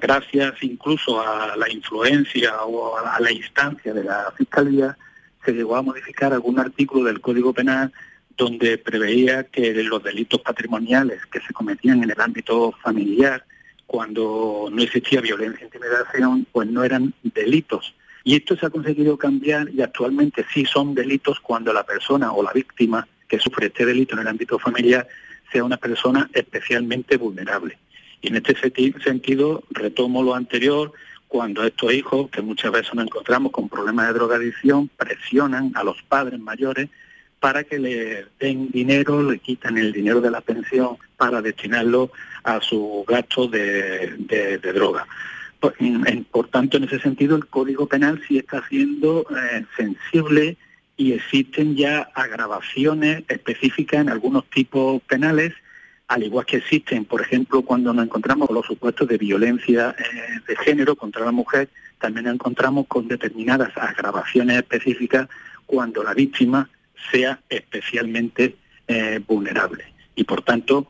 gracias 0.00 0.54
incluso 0.62 1.20
a 1.20 1.56
la 1.56 1.70
influencia 1.70 2.62
o 2.64 2.96
a 2.96 3.20
la 3.20 3.32
instancia 3.32 3.92
de 3.92 4.04
la 4.04 4.32
Fiscalía, 4.36 4.96
se 5.44 5.52
llegó 5.52 5.76
a 5.76 5.82
modificar 5.82 6.32
algún 6.32 6.58
artículo 6.58 7.04
del 7.04 7.20
Código 7.20 7.52
Penal 7.52 7.92
donde 8.36 8.78
preveía 8.78 9.44
que 9.44 9.72
los 9.84 10.02
delitos 10.02 10.40
patrimoniales 10.40 11.24
que 11.26 11.40
se 11.40 11.52
cometían 11.52 12.02
en 12.02 12.10
el 12.10 12.20
ámbito 12.20 12.72
familiar, 12.82 13.44
cuando 13.86 14.68
no 14.70 14.82
existía 14.82 15.20
violencia 15.20 15.62
e 15.62 15.66
intimidación, 15.66 16.46
pues 16.50 16.68
no 16.68 16.84
eran 16.84 17.14
delitos. 17.22 17.94
Y 18.24 18.36
esto 18.36 18.56
se 18.56 18.66
ha 18.66 18.70
conseguido 18.70 19.18
cambiar 19.18 19.68
y 19.70 19.82
actualmente 19.82 20.44
sí 20.52 20.64
son 20.64 20.94
delitos 20.94 21.40
cuando 21.40 21.72
la 21.72 21.84
persona 21.84 22.32
o 22.32 22.42
la 22.42 22.52
víctima 22.52 23.06
que 23.28 23.38
sufre 23.38 23.66
este 23.66 23.84
delito 23.84 24.14
en 24.14 24.22
el 24.22 24.28
ámbito 24.28 24.58
familiar 24.58 25.06
sea 25.52 25.64
una 25.64 25.76
persona 25.76 26.28
especialmente 26.32 27.16
vulnerable. 27.16 27.78
Y 28.22 28.28
en 28.28 28.36
este 28.36 28.56
sentido 29.02 29.62
retomo 29.70 30.22
lo 30.22 30.34
anterior, 30.34 30.92
cuando 31.28 31.64
estos 31.64 31.92
hijos, 31.92 32.30
que 32.30 32.40
muchas 32.40 32.72
veces 32.72 32.94
nos 32.94 33.04
encontramos 33.06 33.52
con 33.52 33.68
problemas 33.68 34.06
de 34.06 34.14
drogadicción, 34.14 34.88
presionan 34.96 35.72
a 35.74 35.84
los 35.84 36.00
padres 36.02 36.40
mayores 36.40 36.88
para 37.44 37.62
que 37.62 37.78
le 37.78 38.24
den 38.40 38.70
dinero, 38.70 39.22
le 39.22 39.38
quitan 39.38 39.76
el 39.76 39.92
dinero 39.92 40.22
de 40.22 40.30
la 40.30 40.40
pensión 40.40 40.96
para 41.18 41.42
destinarlo 41.42 42.10
a 42.42 42.58
su 42.62 43.04
gasto 43.06 43.48
de, 43.48 44.58
droga. 44.74 45.06
Por, 45.60 46.48
tanto, 46.48 46.78
en 46.78 46.84
ese 46.84 47.00
sentido, 47.00 47.36
el 47.36 47.44
Código 47.44 47.86
Penal 47.86 48.22
sí 48.26 48.38
está 48.38 48.66
siendo 48.66 49.26
eh, 49.28 49.66
sensible 49.76 50.56
y 50.96 51.12
existen 51.12 51.76
ya 51.76 52.08
agravaciones 52.14 53.24
específicas 53.28 54.00
en 54.00 54.08
algunos 54.08 54.48
tipos 54.48 55.02
penales, 55.02 55.52
al 56.08 56.22
igual 56.22 56.46
que 56.46 56.56
existen, 56.56 57.04
por 57.04 57.20
ejemplo, 57.20 57.60
cuando 57.60 57.92
nos 57.92 58.06
encontramos 58.06 58.46
con 58.46 58.54
los 58.54 58.64
supuestos 58.64 59.06
de 59.06 59.18
violencia 59.18 59.94
eh, 59.98 60.40
de 60.48 60.56
género 60.56 60.96
contra 60.96 61.26
la 61.26 61.32
mujer, 61.32 61.68
también 61.98 62.24
nos 62.24 62.36
encontramos 62.36 62.86
con 62.86 63.06
determinadas 63.06 63.76
agravaciones 63.76 64.56
específicas 64.56 65.28
cuando 65.66 66.02
la 66.02 66.14
víctima 66.14 66.70
sea 67.10 67.40
especialmente 67.48 68.56
eh, 68.88 69.20
vulnerable. 69.26 69.84
Y 70.14 70.24
por 70.24 70.42
tanto, 70.42 70.88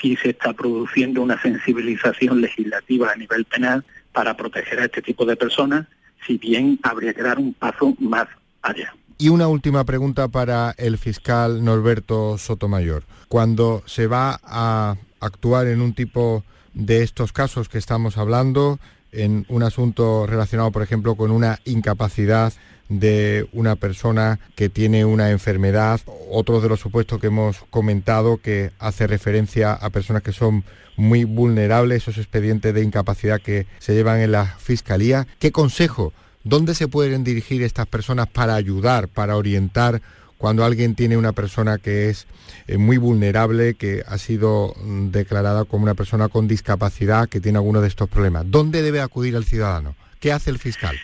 sí 0.00 0.16
se 0.16 0.30
está 0.30 0.52
produciendo 0.52 1.22
una 1.22 1.40
sensibilización 1.40 2.40
legislativa 2.40 3.12
a 3.12 3.16
nivel 3.16 3.44
penal 3.44 3.84
para 4.12 4.36
proteger 4.36 4.80
a 4.80 4.84
este 4.84 5.02
tipo 5.02 5.24
de 5.24 5.36
personas, 5.36 5.86
si 6.26 6.38
bien 6.38 6.78
habría 6.82 7.14
que 7.14 7.22
dar 7.22 7.38
un 7.38 7.54
paso 7.54 7.94
más 7.98 8.26
allá. 8.62 8.94
Y 9.18 9.28
una 9.28 9.48
última 9.48 9.84
pregunta 9.84 10.28
para 10.28 10.74
el 10.78 10.96
fiscal 10.96 11.62
Norberto 11.62 12.38
Sotomayor. 12.38 13.04
Cuando 13.28 13.82
se 13.86 14.06
va 14.06 14.40
a 14.42 14.96
actuar 15.20 15.66
en 15.66 15.82
un 15.82 15.94
tipo 15.94 16.42
de 16.72 17.02
estos 17.02 17.32
casos 17.32 17.68
que 17.68 17.78
estamos 17.78 18.16
hablando, 18.16 18.78
en 19.12 19.44
un 19.48 19.62
asunto 19.62 20.26
relacionado, 20.26 20.70
por 20.70 20.82
ejemplo, 20.82 21.16
con 21.16 21.30
una 21.30 21.58
incapacidad 21.64 22.52
de 22.90 23.48
una 23.52 23.76
persona 23.76 24.38
que 24.54 24.68
tiene 24.68 25.06
una 25.06 25.30
enfermedad, 25.30 26.00
otro 26.30 26.60
de 26.60 26.68
los 26.68 26.80
supuestos 26.80 27.18
que 27.18 27.28
hemos 27.28 27.64
comentado 27.70 28.36
que 28.36 28.72
hace 28.78 29.06
referencia 29.06 29.72
a 29.72 29.88
personas 29.88 30.22
que 30.22 30.32
son 30.32 30.64
muy 30.98 31.24
vulnerables, 31.24 32.02
esos 32.02 32.18
expedientes 32.18 32.74
de 32.74 32.82
incapacidad 32.82 33.40
que 33.40 33.66
se 33.78 33.94
llevan 33.94 34.20
en 34.20 34.32
la 34.32 34.44
Fiscalía. 34.44 35.26
¿Qué 35.38 35.50
consejo 35.50 36.12
¿Dónde 36.42 36.74
se 36.74 36.88
pueden 36.88 37.22
dirigir 37.22 37.62
estas 37.62 37.86
personas 37.86 38.26
para 38.26 38.54
ayudar, 38.54 39.08
para 39.08 39.36
orientar 39.36 40.00
cuando 40.38 40.64
alguien 40.64 40.94
tiene 40.94 41.18
una 41.18 41.32
persona 41.32 41.76
que 41.76 42.08
es 42.08 42.26
eh, 42.66 42.78
muy 42.78 42.96
vulnerable, 42.96 43.74
que 43.74 44.02
ha 44.06 44.16
sido 44.16 44.74
mm, 44.82 45.08
declarada 45.10 45.66
como 45.66 45.82
una 45.82 45.94
persona 45.94 46.28
con 46.28 46.48
discapacidad, 46.48 47.28
que 47.28 47.40
tiene 47.40 47.58
alguno 47.58 47.82
de 47.82 47.88
estos 47.88 48.08
problemas? 48.08 48.50
¿Dónde 48.50 48.80
debe 48.80 49.02
acudir 49.02 49.34
el 49.34 49.44
ciudadano? 49.44 49.96
¿Qué 50.18 50.32
hace 50.32 50.48
el 50.48 50.58
fiscal? 50.58 50.96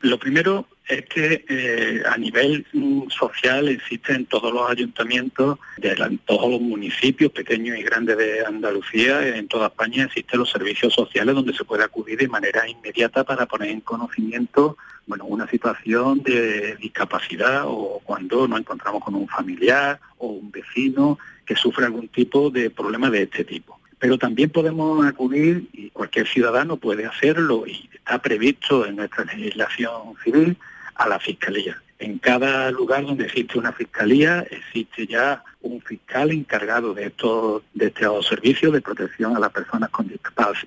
Lo 0.00 0.20
primero 0.20 0.68
es 0.88 1.04
que 1.06 1.44
eh, 1.48 2.02
a 2.08 2.16
nivel 2.16 2.66
mm, 2.72 3.08
social 3.10 3.68
existe 3.68 4.12
en 4.12 4.26
todos 4.26 4.52
los 4.52 4.68
ayuntamientos, 4.68 5.58
de 5.78 5.90
en 5.90 6.18
todos 6.18 6.50
los 6.50 6.60
municipios 6.60 7.30
pequeños 7.32 7.78
y 7.78 7.82
grandes 7.82 8.16
de 8.16 8.44
Andalucía, 8.44 9.36
en 9.36 9.48
toda 9.48 9.68
España 9.68 10.04
existen 10.04 10.40
los 10.40 10.50
servicios 10.50 10.92
sociales 10.92 11.34
donde 11.34 11.54
se 11.54 11.64
puede 11.64 11.84
acudir 11.84 12.18
de 12.18 12.28
manera 12.28 12.68
inmediata 12.68 13.24
para 13.24 13.46
poner 13.46 13.70
en 13.70 13.80
conocimiento 13.80 14.76
bueno, 15.06 15.24
una 15.24 15.48
situación 15.48 16.22
de 16.22 16.76
discapacidad 16.76 17.64
o 17.66 18.00
cuando 18.04 18.46
nos 18.46 18.60
encontramos 18.60 19.02
con 19.02 19.14
un 19.14 19.28
familiar 19.28 20.00
o 20.18 20.28
un 20.28 20.50
vecino 20.50 21.18
que 21.44 21.56
sufre 21.56 21.86
algún 21.86 22.08
tipo 22.08 22.50
de 22.50 22.70
problema 22.70 23.10
de 23.10 23.22
este 23.22 23.44
tipo 23.44 23.79
pero 24.00 24.18
también 24.18 24.50
podemos 24.50 25.06
acudir, 25.06 25.68
y 25.72 25.90
cualquier 25.90 26.26
ciudadano 26.26 26.78
puede 26.78 27.06
hacerlo, 27.06 27.64
y 27.66 27.88
está 27.94 28.20
previsto 28.20 28.86
en 28.86 28.96
nuestra 28.96 29.24
legislación 29.26 30.14
civil, 30.24 30.56
a 30.94 31.06
la 31.06 31.20
Fiscalía. 31.20 31.80
En 32.00 32.18
cada 32.18 32.70
lugar 32.70 33.04
donde 33.04 33.26
existe 33.26 33.58
una 33.58 33.72
fiscalía 33.72 34.40
existe 34.50 35.06
ya 35.06 35.44
un 35.60 35.82
fiscal 35.82 36.30
encargado 36.30 36.94
de 36.94 37.08
estos, 37.08 37.62
de 37.74 37.88
estos 37.88 38.26
servicios 38.26 38.72
de 38.72 38.80
protección 38.80 39.36
a 39.36 39.38
las 39.38 39.52
personas 39.52 39.90
con 39.90 40.10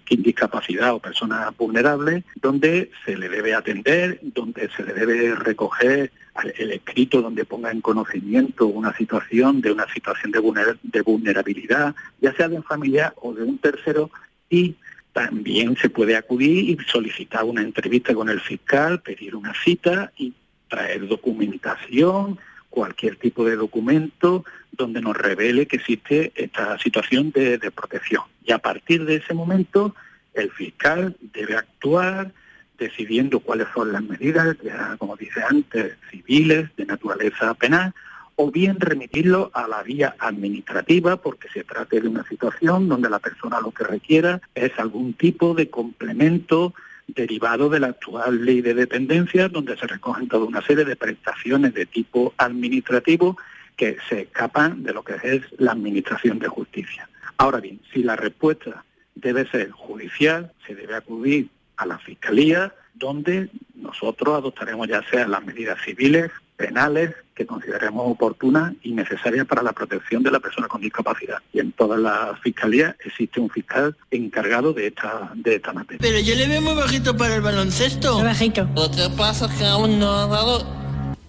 discapacidad 0.08 0.94
o 0.94 1.00
personas 1.00 1.58
vulnerables, 1.58 2.24
donde 2.36 2.92
se 3.04 3.18
le 3.18 3.30
debe 3.30 3.56
atender, 3.56 4.20
donde 4.22 4.70
se 4.78 4.84
le 4.84 4.94
debe 4.94 5.34
recoger 5.34 6.12
el 6.56 6.72
escrito 6.72 7.24
donde 7.24 7.46
ponga 7.46 7.72
en 7.72 7.82
conocimiento 7.82 8.68
una 8.68 8.96
situación 8.96 9.60
de 9.60 9.72
una 9.72 9.92
situación 9.92 10.32
de 10.32 11.02
vulnerabilidad, 11.02 11.96
ya 12.22 12.32
sea 12.36 12.48
de 12.48 12.58
un 12.58 12.64
familiar 12.64 13.12
o 13.24 13.34
de 13.34 13.42
un 13.42 13.58
tercero, 13.58 14.12
y 14.52 14.76
también 15.14 15.76
se 15.78 15.90
puede 15.90 16.16
acudir 16.16 16.70
y 16.70 16.78
solicitar 16.86 17.44
una 17.44 17.64
entrevista 17.64 18.14
con 18.14 18.30
el 18.30 18.40
fiscal, 18.40 19.02
pedir 19.02 19.36
una 19.36 19.54
cita 19.64 20.12
y 20.16 20.32
traer 20.74 21.08
documentación, 21.08 22.40
cualquier 22.72 23.18
tipo 23.18 23.46
de 23.46 23.56
documento 23.56 24.44
donde 24.72 25.02
nos 25.02 25.16
revele 25.16 25.68
que 25.68 25.76
existe 25.76 26.32
esta 26.34 26.80
situación 26.80 27.30
de, 27.30 27.60
protección. 27.70 28.24
Y 28.44 28.54
a 28.54 28.58
partir 28.58 29.06
de 29.06 29.18
ese 29.18 29.36
momento, 29.36 29.94
el 30.34 30.50
fiscal 30.50 31.16
debe 31.32 31.58
actuar 31.58 32.32
decidiendo 32.80 33.40
cuáles 33.40 33.68
son 33.72 33.92
las 33.92 34.02
medidas, 34.02 34.58
como 34.98 35.16
dice 35.16 35.44
antes, 35.48 35.96
civiles, 36.10 36.76
de 36.76 36.88
naturaleza 36.88 37.54
penal, 37.54 37.94
o 38.36 38.50
bien 38.50 38.80
remitirlo 38.80 39.52
a 39.54 39.68
la 39.68 39.84
vía 39.84 40.16
administrativa 40.18 41.18
porque 41.18 41.50
se 41.50 41.64
trate 41.64 42.02
de 42.02 42.08
una 42.08 42.24
situación 42.24 42.90
donde 42.90 43.12
la 43.12 43.20
persona 43.20 43.62
lo 43.62 43.70
que 43.70 43.84
requiera 43.84 44.42
es 44.56 44.72
algún 44.80 45.14
tipo 45.14 45.54
de 45.54 45.70
complemento 45.70 46.74
derivado 47.08 47.70
de 47.70 47.80
la 47.80 47.88
actual 47.88 48.46
ley 48.46 48.62
de 48.62 48.74
dependencia, 48.74 49.50
donde 49.50 49.78
se 49.78 49.88
recogen 49.88 50.28
toda 50.28 50.46
una 50.46 50.62
serie 50.62 50.86
de 50.86 50.96
prestaciones 50.96 51.74
de 51.74 51.86
tipo 51.86 52.34
administrativo 52.38 53.38
que 53.76 53.98
se 54.08 54.22
escapan 54.22 54.84
de 54.84 54.94
lo 54.94 55.04
que 55.04 55.16
es 55.24 55.42
la 55.58 55.72
administración 55.72 56.40
de 56.40 56.48
justicia. 56.48 57.10
Ahora 57.38 57.60
bien, 57.60 57.80
si 57.92 58.04
la 58.04 58.16
respuesta 58.16 58.86
debe 59.16 59.50
ser 59.50 59.72
judicial, 59.72 60.52
se 60.66 60.76
debe 60.76 60.96
acudir 60.96 61.50
a 61.78 61.86
la 61.86 61.98
Fiscalía, 61.98 62.74
donde 62.94 63.50
nosotros 63.76 64.38
adoptaremos 64.38 64.88
ya 64.88 65.04
sea 65.10 65.28
las 65.28 65.44
medidas 65.44 65.80
civiles, 65.84 66.32
penales 66.64 67.14
que 67.36 67.46
consideremos 67.46 68.10
oportunas 68.10 68.74
y 68.84 68.94
necesarias 68.94 69.46
para 69.46 69.62
la 69.62 69.74
protección 69.74 70.24
de 70.24 70.32
la 70.32 70.40
persona 70.40 70.70
con 70.70 70.80
discapacidad. 70.80 71.40
Y 71.52 71.60
en 71.60 71.74
todas 71.74 72.00
las 72.00 72.40
fiscalías 72.40 72.96
existe 73.04 73.42
un 73.42 73.50
fiscal 73.50 73.98
encargado 74.12 74.72
de 74.72 74.88
esta, 74.88 75.30
de 75.36 75.56
esta 75.56 75.74
materia. 75.74 76.00
Pero 76.02 76.20
yo 76.20 76.36
le 76.36 76.48
veo 76.48 76.62
muy 76.62 76.76
bajito 76.76 77.18
para 77.18 77.36
el 77.36 77.42
baloncesto. 77.42 78.14
Muy 78.14 78.24
bajito. 78.24 78.66
Lo 78.76 78.90
que 78.90 79.10
pasa 79.18 79.48
es 79.48 79.52
que 79.58 79.66
aún 79.66 80.00
no 80.00 80.10
ha 80.14 80.28
dado 80.28 80.66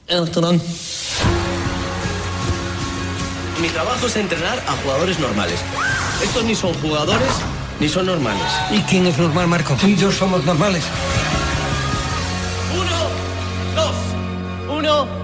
el 0.06 0.30
tron. 0.30 0.60
Mi 3.60 3.68
trabajo 3.68 4.06
es 4.06 4.16
entrenar 4.16 4.58
a 4.68 4.72
jugadores 4.82 5.18
normales. 5.18 5.60
Estos 6.22 6.44
ni 6.44 6.54
son 6.54 6.72
jugadores 6.74 7.32
ni 7.80 7.88
son 7.88 8.06
normales. 8.06 8.46
¿Y 8.70 8.78
quién 8.82 9.06
es 9.06 9.18
normal, 9.18 9.48
Marco? 9.48 9.74
Tú 9.80 9.88
y 9.88 9.96
yo 9.96 10.12
somos 10.12 10.44
normales. 10.44 10.84
Uno, 12.72 12.98
dos. 13.74 13.96
Uno, 14.68 15.23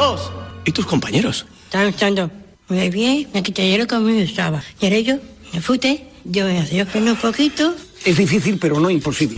dos. 0.00 0.32
¿Y 0.64 0.72
tus 0.72 0.86
compañeros? 0.86 1.46
Están 1.64 1.88
echando 1.88 2.30
muy 2.68 2.88
bien, 2.88 3.28
me 3.34 3.42
quité 3.42 3.76
lo 3.76 3.86
que 3.86 3.94
a 3.94 4.00
mí 4.00 4.12
me 4.12 4.22
gustaba. 4.22 4.62
Y 4.80 4.86
ahora 4.86 5.00
yo 5.00 5.18
me 5.52 5.60
fute, 5.60 6.06
yo 6.24 6.46
me 6.46 6.58
hacía 6.58 6.86
un 6.94 7.16
poquito. 7.16 7.74
Es 8.06 8.16
difícil, 8.16 8.58
pero 8.58 8.80
no 8.80 8.88
imposible. 8.88 9.36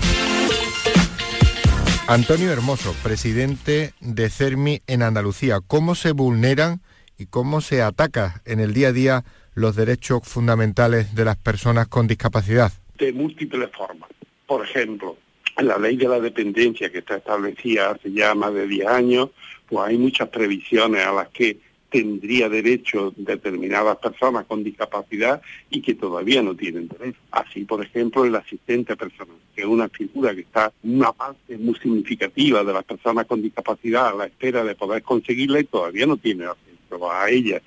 Antonio 2.07 2.53
Hermoso, 2.53 2.95
presidente 3.03 3.93
de 4.01 4.31
CERMI 4.31 4.83
en 4.87 5.03
Andalucía. 5.03 5.59
¿Cómo 5.67 5.97
se 5.97 6.13
vulneran 6.13 6.81
y 7.19 7.27
cómo 7.27 7.61
se 7.61 7.83
ataca 7.83 8.43
en 8.45 8.61
el 8.61 8.73
día 8.73 8.89
a 8.89 8.93
día 8.93 9.25
los 9.55 9.75
derechos 9.75 10.23
fundamentales 10.23 11.15
de 11.15 11.25
las 11.25 11.37
personas 11.37 11.89
con 11.89 12.07
discapacidad? 12.07 12.73
De 12.99 13.13
múltiples 13.13 13.69
formas. 13.77 14.11
Por 14.47 14.65
ejemplo, 14.65 15.17
la 15.61 15.77
ley 15.79 15.97
de 15.97 16.09
la 16.09 16.21
dependencia 16.21 16.91
que 16.91 16.99
está 16.99 17.17
establecida 17.17 17.91
hace 17.91 18.13
ya 18.13 18.35
más 18.35 18.55
de 18.55 18.67
10 18.67 18.87
años, 18.87 19.31
pues 19.73 19.89
hay 19.89 19.97
muchas 19.97 20.29
previsiones 20.29 21.03
a 21.03 21.13
las 21.13 21.29
que 21.29 21.57
tendría 21.89 22.51
derecho 22.51 23.15
determinadas 23.17 23.97
personas 23.97 24.45
con 24.45 24.63
discapacidad 24.63 25.41
y 25.71 25.81
que 25.81 25.95
todavía 25.95 26.43
no 26.43 26.55
tienen 26.55 26.89
derecho. 26.89 27.19
Así, 27.31 27.65
por 27.65 27.83
ejemplo, 27.83 28.27
el 28.27 28.35
asistente 28.35 28.97
personal, 28.97 29.37
que 29.55 29.63
es 29.63 29.67
una 29.67 29.89
figura 29.89 30.35
que 30.35 30.43
está 30.43 30.71
una 30.83 31.13
parte 31.13 31.57
muy 31.57 31.75
significativa 31.77 32.63
de 32.63 32.73
las 32.73 32.85
personas 32.85 33.27
con 33.27 33.41
discapacidad 33.41 34.09
a 34.09 34.15
la 34.15 34.27
espera 34.27 34.63
de 34.63 34.75
poder 34.75 35.03
conseguirla 35.03 35.61
y 35.61 35.65
todavía 35.65 36.07
no 36.07 36.19
tiene 36.19 36.45
acceso 36.45 37.11
a 37.11 37.31
ella. 37.31 37.63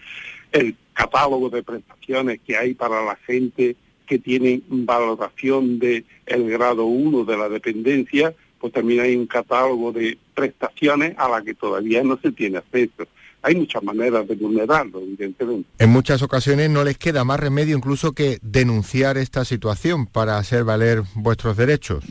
El 0.51 0.75
catálogo 0.93 1.50
de 1.50 1.63
prestaciones 1.63 2.39
que 2.45 2.55
hay 2.55 2.75
para 2.75 3.03
la 3.03 3.15
gente 3.15 3.75
que 4.05 4.19
tiene 4.19 4.62
valoración 4.67 5.79
de 5.79 6.03
grado 6.27 6.85
1 6.85 7.25
de 7.25 7.38
la 7.38 7.50
dependencia, 7.50 8.35
pues 8.65 8.74
también 8.74 9.01
hay 9.01 9.15
un 9.15 9.27
catálogo 9.27 9.91
de 9.91 10.17
prestaciones 10.34 11.13
a 11.19 11.29
la 11.29 11.43
que 11.43 11.53
todavía 11.53 12.01
no 12.01 12.17
se 12.17 12.31
tiene 12.31 12.57
acceso 12.57 13.05
hay 13.43 13.53
muchas 13.53 13.84
maneras 13.84 14.27
de 14.27 14.34
vulnerarlo, 14.34 15.01
evidentemente. 15.01 15.69
En 15.77 15.91
muchas 15.91 16.24
ocasiones 16.24 16.67
no 16.72 16.84
les 16.84 16.98
queda 16.98 17.24
más 17.24 17.39
remedio 17.39 17.77
incluso 17.77 18.13
que 18.13 18.39
denunciar 18.41 19.19
esta 19.19 19.45
situación 19.45 20.07
para 20.07 20.39
hacer 20.39 20.63
valer 20.63 21.03
vuestros 21.13 21.55
derechos. 21.55 22.03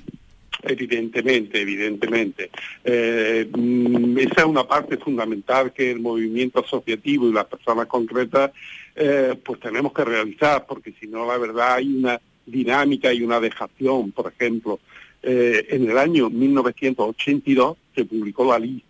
Evidentemente, 0.63 1.61
evidentemente. 1.61 2.51
Eh, 2.85 3.51
mm, 3.53 4.17
esa 4.17 4.43
es 4.43 4.45
una 4.45 4.63
parte 4.63 4.97
fundamental 4.97 5.73
que 5.73 5.91
el 5.91 5.99
movimiento 5.99 6.65
asociativo 6.65 7.29
y 7.29 7.33
las 7.33 7.47
personas 7.47 7.89
concretas 7.89 8.53
eh, 8.95 9.35
pues 9.45 9.59
tenemos 9.59 9.93
que 9.93 10.05
realizar, 10.05 10.65
porque 10.69 10.95
si 11.01 11.09
no, 11.09 11.27
la 11.27 11.37
verdad, 11.37 11.75
hay 11.75 11.97
una 11.97 12.21
dinámica 12.47 13.13
y 13.13 13.23
una 13.25 13.41
dejación. 13.41 14.13
Por 14.13 14.33
ejemplo, 14.33 14.79
eh, 15.27 15.67
en 15.71 15.91
el 15.91 15.97
año 15.97 16.29
1982 16.29 17.79
se 17.95 18.05
publicó 18.05 18.45
la 18.45 18.59
ley, 18.59 18.85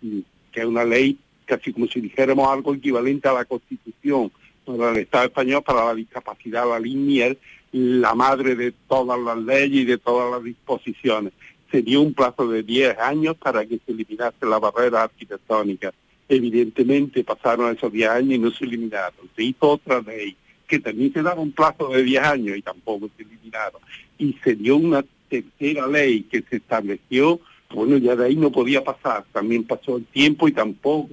que 0.50 0.60
es 0.60 0.66
una 0.66 0.84
ley 0.84 1.16
casi 1.44 1.72
como 1.72 1.86
si 1.86 2.00
dijéramos 2.00 2.48
algo 2.48 2.74
equivalente 2.74 3.28
a 3.28 3.34
la 3.34 3.44
Constitución 3.44 4.32
para 4.64 4.90
el 4.90 4.96
Estado 4.96 5.26
español, 5.26 5.62
para 5.62 5.84
la 5.84 5.94
discapacidad, 5.94 6.68
la 6.68 6.80
línea, 6.80 7.36
la 7.70 8.14
madre 8.14 8.56
de 8.56 8.72
todas 8.88 9.20
las 9.20 9.38
leyes 9.38 9.82
y 9.82 9.84
de 9.84 9.98
todas 9.98 10.32
las 10.32 10.42
disposiciones. 10.42 11.32
Se 11.70 11.82
dio 11.82 12.00
un 12.00 12.14
plazo 12.14 12.48
de 12.48 12.62
10 12.62 12.98
años 12.98 13.36
para 13.36 13.64
que 13.64 13.78
se 13.84 13.92
eliminase 13.92 14.46
la 14.46 14.58
barrera 14.58 15.04
arquitectónica. 15.04 15.92
Evidentemente 16.28 17.22
pasaron 17.22 17.76
esos 17.76 17.92
10 17.92 18.10
años 18.10 18.34
y 18.34 18.38
no 18.38 18.50
se 18.50 18.64
eliminaron. 18.64 19.28
Se 19.36 19.44
hizo 19.44 19.68
otra 19.68 20.00
ley 20.00 20.36
que 20.66 20.80
también 20.80 21.12
se 21.12 21.22
daba 21.22 21.40
un 21.40 21.52
plazo 21.52 21.88
de 21.90 22.02
10 22.02 22.22
años 22.24 22.56
y 22.56 22.62
tampoco 22.62 23.08
se 23.16 23.22
eliminaron. 23.22 23.80
Y 24.18 24.32
se 24.42 24.54
dio 24.54 24.76
una 24.76 25.04
tercera 25.42 25.86
ley 25.86 26.22
que 26.22 26.42
se 26.42 26.56
estableció 26.56 27.40
bueno, 27.74 27.96
ya 27.96 28.14
de 28.14 28.26
ahí 28.26 28.36
no 28.36 28.52
podía 28.52 28.84
pasar, 28.84 29.24
también 29.32 29.64
pasó 29.64 29.96
el 29.96 30.04
tiempo 30.06 30.46
y 30.46 30.52
tampoco, 30.52 31.08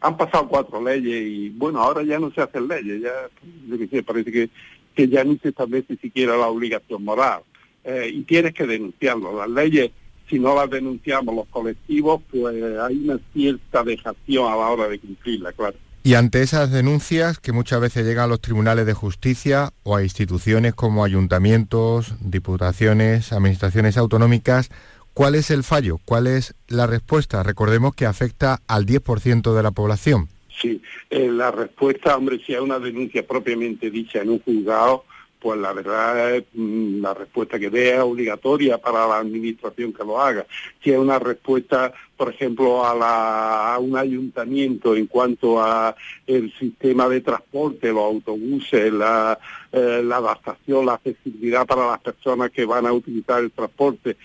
han 0.00 0.16
pasado 0.16 0.48
cuatro 0.48 0.82
leyes 0.82 1.26
y 1.26 1.48
bueno, 1.50 1.80
ahora 1.80 2.02
ya 2.02 2.18
no 2.18 2.30
se 2.30 2.42
hacen 2.42 2.68
leyes, 2.68 3.00
ya 3.00 4.02
parece 4.02 4.30
que, 4.30 4.50
que 4.94 5.08
ya 5.08 5.24
ni 5.24 5.38
se 5.38 5.48
establece 5.48 5.96
siquiera 5.96 6.36
la 6.36 6.48
obligación 6.48 7.04
moral. 7.04 7.40
Eh, 7.84 8.10
y 8.12 8.22
tienes 8.22 8.52
que 8.52 8.66
denunciarlo. 8.66 9.38
Las 9.38 9.48
leyes, 9.48 9.90
si 10.28 10.38
no 10.38 10.54
las 10.54 10.68
denunciamos 10.68 11.34
los 11.34 11.46
colectivos, 11.46 12.20
pues 12.30 12.54
hay 12.78 12.96
una 13.04 13.18
cierta 13.32 13.82
dejación 13.82 14.52
a 14.52 14.56
la 14.56 14.68
hora 14.68 14.88
de 14.88 14.98
cumplirla, 14.98 15.52
claro. 15.52 15.76
Y 16.02 16.14
ante 16.14 16.42
esas 16.42 16.70
denuncias 16.70 17.38
que 17.38 17.52
muchas 17.52 17.80
veces 17.80 18.06
llegan 18.06 18.24
a 18.24 18.28
los 18.28 18.40
tribunales 18.40 18.86
de 18.86 18.94
justicia 18.94 19.72
o 19.82 19.96
a 19.96 20.02
instituciones 20.02 20.74
como 20.74 21.04
ayuntamientos, 21.04 22.14
diputaciones, 22.20 23.32
administraciones 23.32 23.96
autonómicas, 23.96 24.70
¿Cuál 25.18 25.34
es 25.34 25.50
el 25.50 25.64
fallo? 25.64 25.98
¿Cuál 26.04 26.28
es 26.28 26.54
la 26.68 26.86
respuesta? 26.86 27.42
Recordemos 27.42 27.92
que 27.92 28.06
afecta 28.06 28.60
al 28.68 28.86
10% 28.86 29.52
de 29.52 29.62
la 29.64 29.72
población. 29.72 30.28
Sí, 30.62 30.80
eh, 31.10 31.28
la 31.28 31.50
respuesta, 31.50 32.16
hombre, 32.16 32.38
si 32.46 32.54
hay 32.54 32.60
una 32.60 32.78
denuncia 32.78 33.26
propiamente 33.26 33.90
dicha 33.90 34.22
en 34.22 34.30
un 34.30 34.38
juzgado, 34.38 35.06
pues 35.40 35.58
la 35.58 35.72
verdad 35.72 36.36
es 36.36 36.44
mm, 36.52 37.00
la 37.00 37.14
respuesta 37.14 37.58
que 37.58 37.70
dé 37.70 37.94
es 37.94 38.00
obligatoria 38.00 38.78
para 38.78 39.06
la 39.06 39.18
administración 39.18 39.92
que 39.92 40.04
lo 40.04 40.20
haga. 40.20 40.46
Si 40.82 40.90
hay 40.90 40.96
una 40.96 41.18
respuesta, 41.18 41.92
por 42.16 42.30
ejemplo, 42.30 42.84
a, 42.84 43.78
un 43.78 43.96
ayuntamiento 43.96 44.96
en 44.96 45.06
cuanto 45.06 45.62
a 45.62 45.94
el 46.26 46.52
sistema 46.58 47.08
de 47.08 47.20
transporte, 47.20 47.92
los 47.92 48.04
autobuses, 48.04 48.92
la, 48.92 49.38
eh, 49.72 50.02
la 50.04 50.16
adaptación, 50.16 50.86
la 50.86 50.94
accesibilidad 50.94 51.66
para 51.66 51.86
las 51.86 52.00
personas 52.00 52.50
que 52.50 52.64
van 52.64 52.86
a 52.86 52.92
utilizar 52.92 53.42
el 53.42 53.52
transporte, 53.52 54.16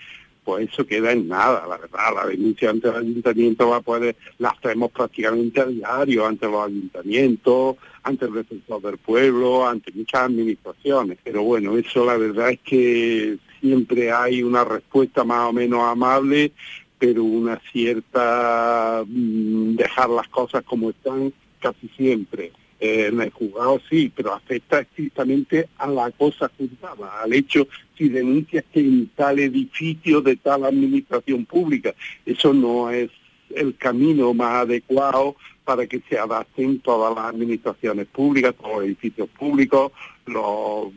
pues 0.44 0.70
eso 0.70 0.86
queda 0.86 1.12
en 1.12 1.28
nada, 1.28 1.66
la 1.66 1.78
verdad. 1.78 2.14
La 2.14 2.26
denuncia 2.26 2.70
ante 2.70 2.88
el 2.88 2.96
ayuntamiento 2.96 3.68
va 3.68 3.76
a 3.76 3.80
poder, 3.80 4.16
la 4.38 4.50
hacemos 4.50 4.90
prácticamente 4.90 5.60
a 5.60 5.66
diario 5.66 6.26
ante 6.26 6.46
los 6.46 6.66
ayuntamientos, 6.66 7.76
ante 8.02 8.26
el 8.26 8.34
defensor 8.34 8.82
del 8.82 8.98
pueblo, 8.98 9.66
ante 9.66 9.92
muchas 9.92 10.22
administraciones. 10.22 11.18
Pero 11.24 11.42
bueno, 11.42 11.76
eso 11.76 12.04
la 12.04 12.16
verdad 12.16 12.50
es 12.50 12.60
que 12.60 13.38
siempre 13.60 14.12
hay 14.12 14.42
una 14.42 14.64
respuesta 14.64 15.24
más 15.24 15.48
o 15.48 15.52
menos 15.52 15.80
amable, 15.82 16.52
pero 16.98 17.24
una 17.24 17.60
cierta 17.72 19.02
mm, 19.06 19.76
dejar 19.76 20.10
las 20.10 20.28
cosas 20.28 20.62
como 20.64 20.90
están 20.90 21.32
casi 21.60 21.88
siempre. 21.96 22.52
Eh, 22.80 23.06
en 23.06 23.20
el 23.20 23.30
juzgado 23.30 23.80
sí, 23.88 24.12
pero 24.14 24.34
afecta 24.34 24.80
estrictamente 24.80 25.68
a 25.78 25.86
la 25.86 26.10
cosa 26.10 26.50
juzgada, 26.58 27.22
al 27.22 27.32
hecho 27.32 27.68
si 27.96 28.08
denuncias 28.08 28.64
que 28.72 28.80
en 28.80 29.08
tal 29.14 29.38
edificio 29.38 30.20
de 30.20 30.36
tal 30.36 30.64
administración 30.64 31.44
pública. 31.44 31.94
Eso 32.26 32.52
no 32.52 32.90
es 32.90 33.10
el 33.54 33.76
camino 33.76 34.34
más 34.34 34.62
adecuado 34.62 35.36
para 35.64 35.86
que 35.86 36.02
se 36.08 36.18
adapten 36.18 36.80
todas 36.80 37.14
las 37.14 37.26
administraciones 37.26 38.06
públicas, 38.08 38.54
todos 38.54 38.76
los 38.76 38.84
edificios 38.84 39.28
públicos, 39.30 39.92
los, 40.26 40.92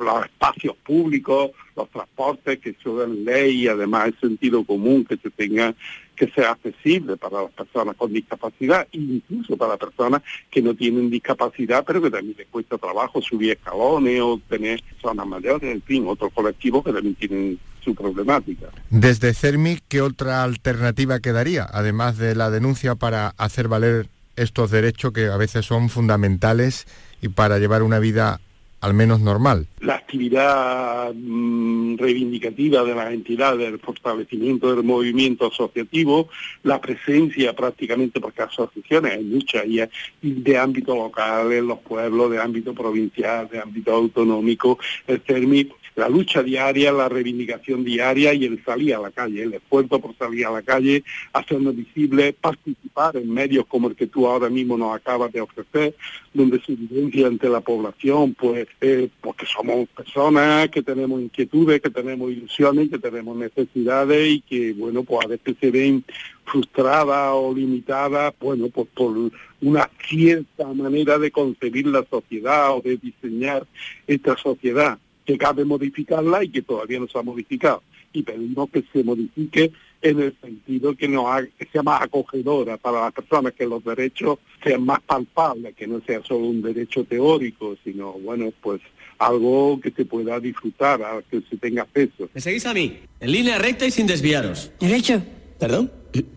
los 0.00 0.24
espacios 0.24 0.76
públicos, 0.84 1.50
los 1.76 1.88
transportes, 1.90 2.58
que 2.58 2.74
son 2.82 3.24
ley 3.24 3.62
y 3.62 3.68
además 3.68 4.08
el 4.08 4.20
sentido 4.20 4.64
común 4.64 5.04
que 5.04 5.16
se 5.16 5.30
tenga 5.30 5.74
que 6.14 6.28
sea 6.30 6.52
accesible 6.52 7.16
para 7.16 7.42
las 7.42 7.52
personas 7.52 7.96
con 7.96 8.12
discapacidad, 8.12 8.86
incluso 8.92 9.56
para 9.56 9.76
personas 9.76 10.22
que 10.50 10.62
no 10.62 10.74
tienen 10.74 11.10
discapacidad, 11.10 11.84
pero 11.84 12.00
que 12.00 12.10
también 12.10 12.36
les 12.38 12.46
cuesta 12.48 12.78
trabajo 12.78 13.20
subir 13.20 13.52
escalones 13.52 14.20
o 14.20 14.40
tener 14.48 14.82
personas 14.82 15.26
mayores, 15.26 15.74
en 15.74 15.82
fin, 15.82 16.04
otros 16.06 16.32
colectivos 16.32 16.84
que 16.84 16.92
también 16.92 17.14
tienen 17.16 17.58
su 17.82 17.94
problemática. 17.94 18.68
Desde 18.90 19.34
CERMI, 19.34 19.80
¿qué 19.88 20.00
otra 20.00 20.42
alternativa 20.44 21.20
quedaría, 21.20 21.66
además 21.70 22.16
de 22.16 22.34
la 22.34 22.50
denuncia 22.50 22.94
para 22.94 23.34
hacer 23.36 23.68
valer 23.68 24.08
estos 24.36 24.70
derechos 24.70 25.12
que 25.12 25.26
a 25.26 25.36
veces 25.36 25.66
son 25.66 25.88
fundamentales 25.90 26.86
y 27.20 27.28
para 27.28 27.58
llevar 27.58 27.82
una 27.82 27.98
vida 27.98 28.40
al 28.84 28.92
menos 28.92 29.20
normal. 29.20 29.66
La 29.80 29.94
actividad 29.94 31.10
mm, 31.14 31.96
reivindicativa 31.96 32.84
de 32.84 32.94
las 32.94 33.14
entidades, 33.14 33.66
el 33.66 33.78
fortalecimiento 33.78 34.74
del 34.74 34.84
movimiento 34.84 35.46
asociativo, 35.46 36.28
la 36.64 36.78
presencia 36.82 37.54
prácticamente, 37.54 38.20
porque 38.20 38.42
asociaciones 38.42 39.12
hay 39.12 39.24
muchas, 39.24 39.64
y 39.66 39.80
de 40.20 40.58
ámbito 40.58 40.94
local, 40.94 41.50
en 41.50 41.66
los 41.66 41.78
pueblos, 41.78 42.30
de 42.30 42.38
ámbito 42.38 42.74
provincial, 42.74 43.48
de 43.48 43.58
ámbito 43.58 43.90
autonómico, 43.94 44.78
el 45.06 45.22
CERMI 45.26 45.70
la 45.96 46.08
lucha 46.08 46.42
diaria, 46.42 46.92
la 46.92 47.08
reivindicación 47.08 47.84
diaria 47.84 48.34
y 48.34 48.44
el 48.44 48.62
salir 48.64 48.94
a 48.94 49.00
la 49.00 49.10
calle, 49.10 49.42
el 49.42 49.54
esfuerzo 49.54 50.00
por 50.00 50.16
salir 50.16 50.46
a 50.46 50.50
la 50.50 50.62
calle, 50.62 51.04
hacernos 51.32 51.76
visible, 51.76 52.32
participar 52.32 53.16
en 53.16 53.32
medios 53.32 53.66
como 53.66 53.88
el 53.88 53.96
que 53.96 54.06
tú 54.06 54.26
ahora 54.26 54.48
mismo 54.48 54.76
nos 54.76 54.94
acabas 54.96 55.32
de 55.32 55.40
ofrecer, 55.40 55.94
donde 56.32 56.60
se 56.60 56.72
evidencia 56.72 57.26
ante 57.26 57.48
la 57.48 57.60
población, 57.60 58.34
pues, 58.34 58.66
eh, 58.80 59.08
porque 59.20 59.46
somos 59.46 59.88
personas 59.88 60.68
que 60.70 60.82
tenemos 60.82 61.20
inquietudes, 61.20 61.80
que 61.80 61.90
tenemos 61.90 62.30
ilusiones, 62.30 62.90
que 62.90 62.98
tenemos 62.98 63.36
necesidades 63.36 64.28
y 64.28 64.40
que, 64.40 64.72
bueno, 64.72 65.04
pues 65.04 65.24
a 65.24 65.28
veces 65.28 65.56
se 65.60 65.70
ven 65.70 66.04
frustradas 66.44 67.30
o 67.32 67.54
limitadas, 67.54 68.34
bueno, 68.40 68.68
pues 68.68 68.88
por 68.94 69.14
una 69.60 69.90
cierta 70.06 70.66
manera 70.74 71.18
de 71.18 71.30
concebir 71.30 71.86
la 71.86 72.04
sociedad 72.08 72.76
o 72.76 72.80
de 72.80 72.96
diseñar 72.96 73.66
esta 74.06 74.36
sociedad, 74.36 74.98
que 75.24 75.38
cabe 75.38 75.64
modificarla 75.64 76.44
y 76.44 76.48
que 76.48 76.62
todavía 76.62 77.00
no 77.00 77.08
se 77.08 77.18
ha 77.18 77.22
modificado. 77.22 77.82
Y 78.12 78.22
pedimos 78.22 78.70
que 78.70 78.84
se 78.92 79.02
modifique 79.02 79.72
en 80.02 80.20
el 80.20 80.36
sentido 80.40 80.94
que, 80.94 81.08
nos 81.08 81.26
que 81.58 81.66
sea 81.72 81.82
más 81.82 82.02
acogedora 82.02 82.76
para 82.76 83.00
las 83.00 83.12
personas, 83.12 83.54
que 83.54 83.66
los 83.66 83.82
derechos 83.82 84.38
sean 84.62 84.84
más 84.84 85.00
palpables, 85.00 85.74
que 85.74 85.86
no 85.86 86.00
sea 86.06 86.22
solo 86.22 86.46
un 86.46 86.62
derecho 86.62 87.04
teórico, 87.04 87.76
sino, 87.82 88.12
bueno, 88.12 88.52
pues 88.60 88.80
algo 89.18 89.80
que 89.80 89.90
se 89.90 90.04
pueda 90.04 90.38
disfrutar, 90.38 91.00
que 91.30 91.40
se 91.48 91.56
tenga 91.56 91.82
acceso. 91.82 92.28
¿Me 92.34 92.40
seguís 92.40 92.66
a 92.66 92.74
mí? 92.74 92.98
En 93.20 93.32
línea 93.32 93.58
recta 93.58 93.86
y 93.86 93.90
sin 93.90 94.06
desviaros. 94.06 94.70
¿Derecho? 94.78 95.22
¿Perdón? 95.58 95.90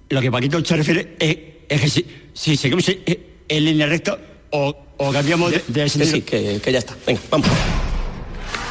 Lo 0.09 0.21
que 0.21 0.31
Paquito 0.31 0.63
se 0.63 0.77
refiere 0.77 1.15
es, 1.19 1.81
que 1.81 1.89
si, 1.89 2.05
si 2.33 2.55
seguimos 2.55 2.89
en 2.89 3.65
línea 3.65 3.87
recta 3.87 4.17
o, 4.51 4.75
cambiamos 5.11 5.51
de, 5.51 5.61
de 5.67 5.89
Sí, 5.89 6.21
que, 6.21 6.59
que 6.63 6.71
ya 6.71 6.79
está. 6.79 6.95
Venga, 7.05 7.21
vamos. 7.29 7.49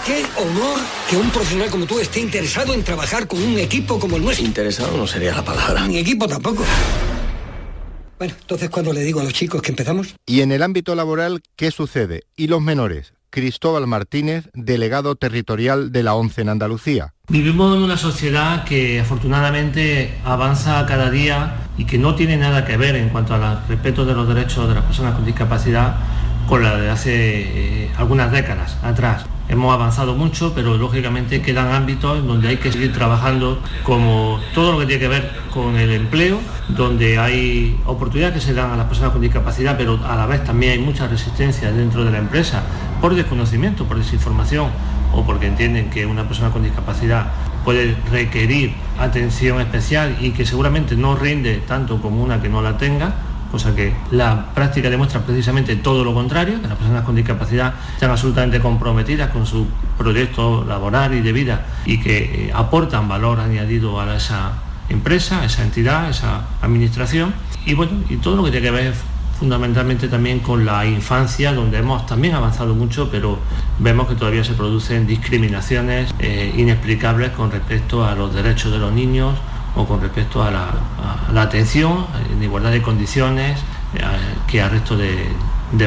Qué 0.07 0.25
honor 0.41 0.79
que 1.11 1.17
un 1.17 1.29
profesional 1.31 1.69
como 1.69 1.85
tú 1.85 1.99
esté 1.99 2.21
interesado 2.21 2.73
en 2.73 2.85
trabajar 2.85 3.27
con 3.27 3.43
un 3.43 3.59
equipo 3.59 3.99
como 3.99 4.15
el 4.15 4.23
nuestro. 4.23 4.47
Interesado 4.47 4.97
no 4.97 5.05
sería 5.05 5.35
la 5.35 5.45
palabra. 5.45 5.85
Ni 5.89 5.99
equipo 5.99 6.29
tampoco. 6.29 6.63
Bueno, 8.17 8.33
entonces 8.41 8.71
cuando 8.71 8.93
le 8.93 9.01
digo 9.01 9.19
a 9.19 9.25
los 9.25 9.33
chicos 9.33 9.61
que 9.63 9.73
empezamos. 9.73 10.15
Y 10.25 10.43
en 10.43 10.53
el 10.53 10.63
ámbito 10.63 10.95
laboral, 10.95 11.43
¿qué 11.57 11.73
sucede? 11.73 12.23
¿Y 12.37 12.47
los 12.47 12.63
menores? 12.63 13.15
Cristóbal 13.31 13.89
Martínez, 13.89 14.49
delegado 14.55 15.17
territorial 15.17 15.91
de 15.91 16.05
la 16.05 16.15
ONCE 16.15 16.43
en 16.43 16.51
Andalucía. 16.51 17.15
Vivimos 17.27 17.77
en 17.77 17.83
una 17.83 17.97
sociedad 17.97 18.65
que 18.65 19.01
afortunadamente 19.01 20.15
avanza 20.25 20.87
cada 20.87 21.11
día 21.11 21.67
y 21.77 21.85
que 21.85 21.99
no 21.99 22.15
tiene 22.15 22.37
nada 22.37 22.65
que 22.65 22.77
ver 22.77 22.95
en 22.95 23.09
cuanto 23.09 23.35
al 23.35 23.67
respeto 23.67 24.05
de 24.05 24.15
los 24.15 24.29
derechos 24.29 24.69
de 24.69 24.75
las 24.77 24.85
personas 24.85 25.17
con 25.17 25.27
discapacidad 25.27 25.97
con 26.49 26.63
la 26.63 26.77
de 26.77 26.91
hace 26.91 27.87
eh, 27.87 27.91
algunas 27.97 28.31
décadas 28.31 28.77
atrás. 28.85 29.27
Hemos 29.49 29.73
avanzado 29.73 30.15
mucho, 30.17 30.53
pero 30.55 30.77
lógicamente 30.77 31.41
quedan 31.41 31.73
ámbitos 31.73 32.27
donde 32.27 32.49
hay 32.49 32.57
que 32.57 32.73
seguir 32.73 32.93
trabajando 32.93 33.61
como 33.85 34.41
todo 34.55 34.73
lo 34.73 34.79
que 34.81 34.87
tiene 34.87 35.01
que 35.01 35.09
ver 35.09 35.33
con 35.55 35.77
el 35.77 35.93
empleo, 35.93 36.41
donde 36.69 37.19
hay 37.19 37.79
oportunidades 37.87 38.35
que 38.35 38.41
se 38.41 38.55
dan 38.55 38.73
a 38.73 38.77
las 38.77 38.87
personas 38.87 39.13
con 39.13 39.21
discapacidad, 39.21 39.77
pero 39.79 40.01
a 40.05 40.17
la 40.17 40.27
vez 40.27 40.43
también 40.43 40.73
hay 40.73 40.79
mucha 40.81 41.07
resistencia 41.07 41.71
dentro 41.71 42.05
de 42.05 42.11
la 42.11 42.19
empresa 42.19 42.65
por 43.01 43.15
desconocimiento, 43.15 43.85
por 43.85 43.99
desinformación 43.99 44.71
o 45.13 45.25
porque 45.25 45.47
entienden 45.47 45.91
que 45.91 46.07
una 46.07 46.27
persona 46.27 46.51
con 46.51 46.65
discapacidad 46.65 47.27
puede 47.65 47.97
requerir 48.11 48.75
atención 48.99 49.61
especial 49.61 50.17
y 50.21 50.31
que 50.31 50.45
seguramente 50.45 50.97
no 50.97 51.15
rinde 51.15 51.63
tanto 51.67 52.03
como 52.03 52.23
una 52.23 52.43
que 52.43 52.49
no 52.49 52.63
la 52.63 52.77
tenga 52.79 53.15
cosa 53.57 53.75
que 53.75 53.91
la 54.11 54.53
práctica 54.55 54.91
demuestra 54.91 55.21
precisamente 55.23 55.77
todo 55.77 56.05
lo 56.05 56.13
contrario, 56.13 56.61
que 56.61 56.69
las 56.69 56.77
personas 56.77 57.05
con 57.05 57.15
discapacidad 57.15 57.73
están 57.95 58.11
absolutamente 58.11 58.61
comprometidas 58.61 59.31
con 59.31 59.47
su 59.47 59.67
proyecto 59.97 60.63
laboral 60.69 61.15
y 61.15 61.23
de 61.23 61.33
vida 61.33 61.65
y 61.87 61.99
que 61.99 62.49
eh, 62.49 62.53
aportan 62.55 63.09
valor 63.09 63.41
añadido 63.41 63.99
a 63.99 64.15
esa 64.15 64.53
empresa, 64.91 65.41
a 65.41 65.47
esa 65.47 65.63
entidad, 65.63 66.05
a 66.05 66.11
esa 66.11 66.45
administración. 66.61 67.33
Y 67.65 67.73
bueno, 67.73 67.93
y 68.11 68.17
todo 68.17 68.37
lo 68.37 68.45
que 68.45 68.51
tiene 68.51 68.67
que 68.67 68.73
ver 68.73 68.95
fundamentalmente 69.41 70.09
también 70.09 70.41
con 70.41 70.67
la 70.67 70.85
infancia, 70.85 71.55
donde 71.55 71.79
hemos 71.79 72.05
también 72.05 72.35
avanzado 72.35 72.75
mucho, 72.75 73.09
pero 73.11 73.39
vemos 73.79 74.07
que 74.07 74.17
todavía 74.17 74.45
se 74.45 74.53
producen 74.53 75.07
discriminaciones 75.07 76.15
eh, 76.19 76.53
inexplicables 76.59 77.31
con 77.31 77.51
respecto 77.51 78.05
a 78.05 78.15
los 78.15 78.35
derechos 78.35 78.71
de 78.71 78.79
los 78.79 78.93
niños, 78.93 79.35
o 79.77 79.87
con 79.87 80.01
respecto 80.01 80.43
a 80.43 80.51
la, 80.51 81.43
atención 81.43 82.07
en 82.33 82.43
igualdad 82.43 82.71
de 82.71 82.83
condiciones 82.83 83.61
eh, 83.95 84.01
que 84.47 84.61
al 84.63 84.71
resto 84.71 84.97
de, 84.97 85.29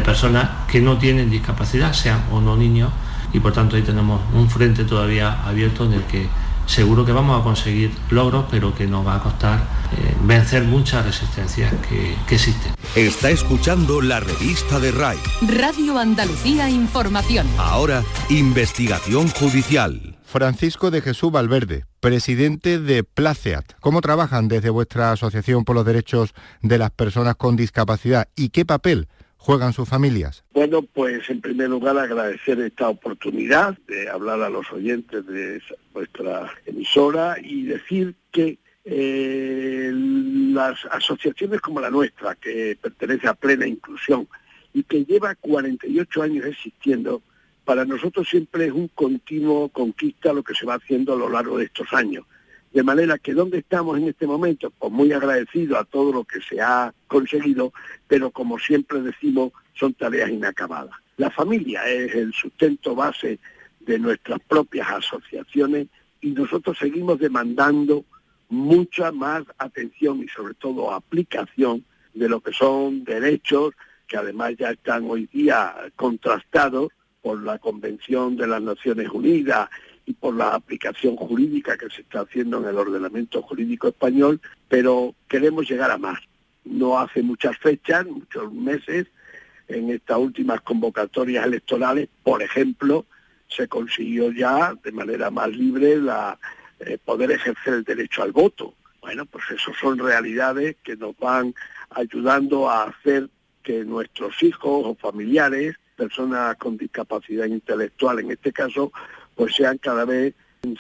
personas 0.03 0.49
que 0.67 0.79
no 0.79 0.97
tienen 0.97 1.29
discapacidad, 1.29 1.93
sean 1.93 2.23
o 2.31 2.39
no 2.39 2.55
niños, 2.55 2.91
y 3.33 3.39
por 3.39 3.51
tanto 3.51 3.75
ahí 3.75 3.81
tenemos 3.81 4.21
un 4.33 4.49
frente 4.49 4.83
todavía 4.83 5.43
abierto 5.45 5.85
en 5.85 5.93
el 5.93 6.03
que 6.03 6.27
seguro 6.65 7.03
que 7.03 7.11
vamos 7.11 7.39
a 7.39 7.43
conseguir 7.43 7.91
logros, 8.11 8.45
pero 8.51 8.75
que 8.75 8.85
nos 8.85 9.05
va 9.05 9.15
a 9.15 9.19
costar 9.19 9.57
eh, 9.57 10.15
vencer 10.23 10.63
muchas 10.63 11.03
resistencias 11.05 11.73
que, 11.89 12.15
que, 12.27 12.35
existen. 12.35 12.73
Está 12.95 13.31
escuchando 13.31 14.01
la 14.01 14.19
revista 14.19 14.79
de 14.79 14.91
RAI. 14.91 15.17
Radio 15.41 15.97
Andalucía 15.97 16.69
Información. 16.69 17.47
Ahora, 17.57 18.03
investigación 18.29 19.29
judicial. 19.29 20.18
Francisco 20.29 20.91
de 20.91 21.01
Jesús 21.01 21.31
Valverde, 21.31 21.85
presidente 21.99 22.79
de 22.79 23.03
Placeat. 23.03 23.73
¿Cómo 23.79 23.99
trabajan 23.99 24.47
desde 24.47 24.69
vuestra 24.69 25.11
Asociación 25.11 25.65
por 25.65 25.75
los 25.75 25.87
Derechos 25.87 26.35
de 26.61 26.77
las 26.77 26.91
Personas 26.91 27.35
con 27.35 27.55
Discapacidad 27.55 28.27
y 28.35 28.49
qué 28.49 28.63
papel 28.63 29.07
juegan 29.37 29.73
sus 29.73 29.89
familias? 29.89 30.43
Bueno, 30.53 30.83
pues 30.83 31.27
en 31.31 31.41
primer 31.41 31.71
lugar 31.71 31.97
agradecer 31.97 32.59
esta 32.61 32.89
oportunidad 32.89 33.75
de 33.87 34.07
hablar 34.07 34.43
a 34.43 34.51
los 34.51 34.71
oyentes 34.71 35.25
de 35.25 35.63
vuestra 35.93 36.51
emisora 36.67 37.37
y 37.41 37.63
decir 37.63 38.13
que 38.31 38.59
eh, 38.85 39.91
las 39.91 40.85
asociaciones 40.91 41.59
como 41.59 41.81
la 41.81 41.89
nuestra, 41.89 42.35
que 42.35 42.77
pertenece 42.79 43.27
a 43.27 43.33
plena 43.33 43.65
inclusión 43.65 44.27
y 44.75 44.83
que 44.83 45.05
lleva 45.05 45.33
48 45.33 46.21
años 46.21 46.45
existiendo, 46.45 47.23
para 47.69 47.85
nosotros 47.85 48.27
siempre 48.27 48.65
es 48.65 48.71
un 48.71 48.87
continuo 48.87 49.69
conquista 49.69 50.33
lo 50.33 50.41
que 50.41 50.55
se 50.55 50.65
va 50.65 50.73
haciendo 50.73 51.13
a 51.13 51.15
lo 51.15 51.29
largo 51.29 51.59
de 51.59 51.65
estos 51.65 51.93
años. 51.93 52.25
De 52.73 52.81
manera 52.81 53.19
que 53.19 53.35
¿dónde 53.35 53.59
estamos 53.59 53.95
en 53.99 54.07
este 54.07 54.25
momento? 54.25 54.71
Pues 54.71 54.91
muy 54.91 55.13
agradecido 55.13 55.77
a 55.77 55.83
todo 55.83 56.11
lo 56.11 56.23
que 56.23 56.41
se 56.41 56.59
ha 56.59 56.91
conseguido, 57.05 57.71
pero 58.07 58.31
como 58.31 58.57
siempre 58.57 59.03
decimos, 59.03 59.51
son 59.75 59.93
tareas 59.93 60.31
inacabadas. 60.31 60.95
La 61.17 61.29
familia 61.29 61.87
es 61.87 62.15
el 62.15 62.33
sustento 62.33 62.95
base 62.95 63.37
de 63.81 63.99
nuestras 63.99 64.39
propias 64.47 64.89
asociaciones 64.89 65.89
y 66.21 66.31
nosotros 66.31 66.75
seguimos 66.75 67.19
demandando 67.19 68.03
mucha 68.49 69.11
más 69.11 69.43
atención 69.59 70.23
y 70.23 70.27
sobre 70.29 70.55
todo 70.55 70.91
aplicación 70.91 71.85
de 72.15 72.29
lo 72.29 72.41
que 72.41 72.51
son 72.51 73.03
derechos 73.03 73.75
que 74.07 74.17
además 74.17 74.55
ya 74.57 74.71
están 74.71 75.05
hoy 75.07 75.29
día 75.31 75.75
contrastados 75.95 76.89
por 77.29 77.43
la 77.43 77.59
Convención 77.59 78.35
de 78.37 78.47
las 78.47 78.59
Naciones 78.59 79.07
Unidas 79.09 79.69
y 80.07 80.13
por 80.13 80.33
la 80.33 80.55
aplicación 80.55 81.15
jurídica 81.15 81.77
que 81.77 81.87
se 81.91 82.01
está 82.01 82.21
haciendo 82.21 82.57
en 82.57 82.65
el 82.65 82.75
ordenamiento 82.75 83.43
jurídico 83.43 83.87
español, 83.87 84.41
pero 84.67 85.13
queremos 85.27 85.69
llegar 85.69 85.91
a 85.91 85.99
más. 85.99 86.17
No 86.65 86.97
hace 86.97 87.21
muchas 87.21 87.55
fechas, 87.59 88.07
muchos 88.07 88.51
meses, 88.51 89.05
en 89.67 89.91
estas 89.91 90.17
últimas 90.17 90.61
convocatorias 90.61 91.45
electorales, 91.45 92.09
por 92.23 92.41
ejemplo, 92.41 93.05
se 93.47 93.67
consiguió 93.67 94.31
ya 94.31 94.73
de 94.83 94.91
manera 94.91 95.29
más 95.29 95.49
libre 95.49 95.97
la, 95.97 96.39
eh, 96.79 96.97
poder 96.97 97.29
ejercer 97.29 97.75
el 97.75 97.83
derecho 97.83 98.23
al 98.23 98.31
voto. 98.31 98.73
Bueno, 99.01 99.27
pues 99.27 99.43
eso 99.51 99.71
son 99.79 99.99
realidades 99.99 100.77
que 100.83 100.97
nos 100.97 101.15
van 101.19 101.53
ayudando 101.91 102.67
a 102.71 102.85
hacer 102.85 103.29
que 103.61 103.85
nuestros 103.85 104.41
hijos 104.41 104.81
o 104.83 104.95
familiares 104.95 105.75
personas 105.99 106.55
con 106.55 106.77
discapacidad 106.77 107.45
intelectual, 107.45 108.19
en 108.19 108.31
este 108.31 108.53
caso, 108.53 108.93
pues 109.35 109.53
sean 109.53 109.77
cada 109.77 110.05
vez 110.05 110.33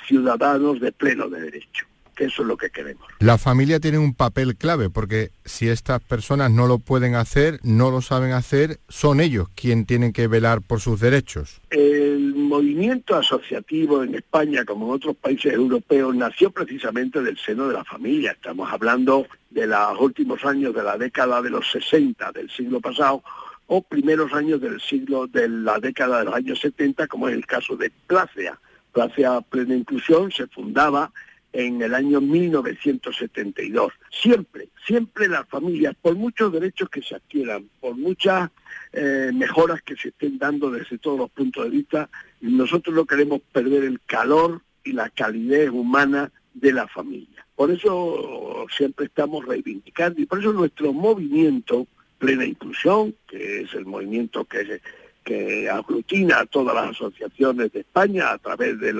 ciudadanos 0.07 0.79
de 0.79 0.93
pleno 0.93 1.29
derecho 1.29 1.85
que 2.19 2.25
eso 2.25 2.41
es 2.41 2.49
lo 2.49 2.57
que 2.57 2.69
queremos. 2.69 3.07
La 3.19 3.37
familia 3.37 3.79
tiene 3.79 3.97
un 3.97 4.13
papel 4.13 4.57
clave 4.57 4.89
porque 4.89 5.31
si 5.45 5.69
estas 5.69 6.01
personas 6.01 6.51
no 6.51 6.67
lo 6.67 6.77
pueden 6.77 7.15
hacer, 7.15 7.61
no 7.63 7.91
lo 7.91 8.01
saben 8.01 8.33
hacer, 8.33 8.81
son 8.89 9.21
ellos 9.21 9.47
quienes 9.55 9.87
tienen 9.87 10.11
que 10.11 10.27
velar 10.27 10.61
por 10.61 10.81
sus 10.81 10.99
derechos. 10.99 11.61
El 11.69 12.35
movimiento 12.35 13.15
asociativo 13.15 14.03
en 14.03 14.15
España, 14.15 14.65
como 14.65 14.87
en 14.87 14.95
otros 14.95 15.15
países 15.15 15.53
europeos, 15.53 16.13
nació 16.13 16.51
precisamente 16.51 17.21
del 17.21 17.37
seno 17.37 17.69
de 17.69 17.75
la 17.75 17.85
familia. 17.85 18.31
Estamos 18.31 18.69
hablando 18.69 19.25
de 19.49 19.65
los 19.65 20.01
últimos 20.01 20.43
años 20.43 20.75
de 20.75 20.83
la 20.83 20.97
década 20.97 21.41
de 21.41 21.51
los 21.51 21.71
60 21.71 22.33
del 22.33 22.49
siglo 22.49 22.81
pasado 22.81 23.23
o 23.71 23.83
primeros 23.83 24.33
años 24.33 24.59
del 24.59 24.81
siglo, 24.81 25.27
de 25.27 25.47
la 25.47 25.79
década 25.79 26.19
de 26.19 26.25
los 26.25 26.33
años 26.33 26.59
70, 26.59 27.05
como 27.05 27.29
es 27.29 27.35
el 27.35 27.45
caso 27.45 27.77
de 27.77 27.91
Placea. 28.07 28.59
Placea 28.91 29.41
Plena 29.41 29.75
Inclusión 29.75 30.31
se 30.31 30.47
fundaba 30.47 31.11
en 31.53 31.79
el 31.83 31.93
año 31.93 32.19
1972. 32.19 33.93
Siempre, 34.09 34.69
siempre 34.87 35.27
las 35.27 35.47
familias, 35.47 35.95
por 36.01 36.15
muchos 36.15 36.51
derechos 36.51 36.89
que 36.89 37.03
se 37.03 37.15
adquieran, 37.15 37.69
por 37.79 37.95
muchas 37.95 38.49
eh, 38.91 39.29
mejoras 39.35 39.83
que 39.83 39.95
se 39.95 40.09
estén 40.09 40.39
dando 40.39 40.71
desde 40.71 40.97
todos 40.97 41.19
los 41.19 41.29
puntos 41.29 41.63
de 41.65 41.69
vista, 41.69 42.09
nosotros 42.41 42.95
no 42.95 43.05
queremos 43.05 43.39
perder 43.51 43.83
el 43.83 44.01
calor 44.01 44.63
y 44.83 44.93
la 44.93 45.11
calidez 45.11 45.69
humana 45.69 46.31
de 46.55 46.73
la 46.73 46.87
familia. 46.87 47.45
Por 47.55 47.69
eso 47.69 48.65
siempre 48.75 49.05
estamos 49.05 49.45
reivindicando 49.45 50.19
y 50.19 50.25
por 50.25 50.39
eso 50.39 50.53
nuestro 50.53 50.91
movimiento 50.91 51.85
Plena 52.19 52.45
Inclusión, 52.45 53.15
que 53.27 53.61
es 53.61 53.73
el 53.73 53.85
movimiento 53.85 54.45
que, 54.45 54.81
que 55.23 55.69
aglutina 55.69 56.41
a 56.41 56.45
todas 56.45 56.75
las 56.75 56.95
asociaciones 56.95 57.71
de 57.71 57.79
España 57.79 58.31
a 58.31 58.37
través 58.37 58.79
de 58.79 58.93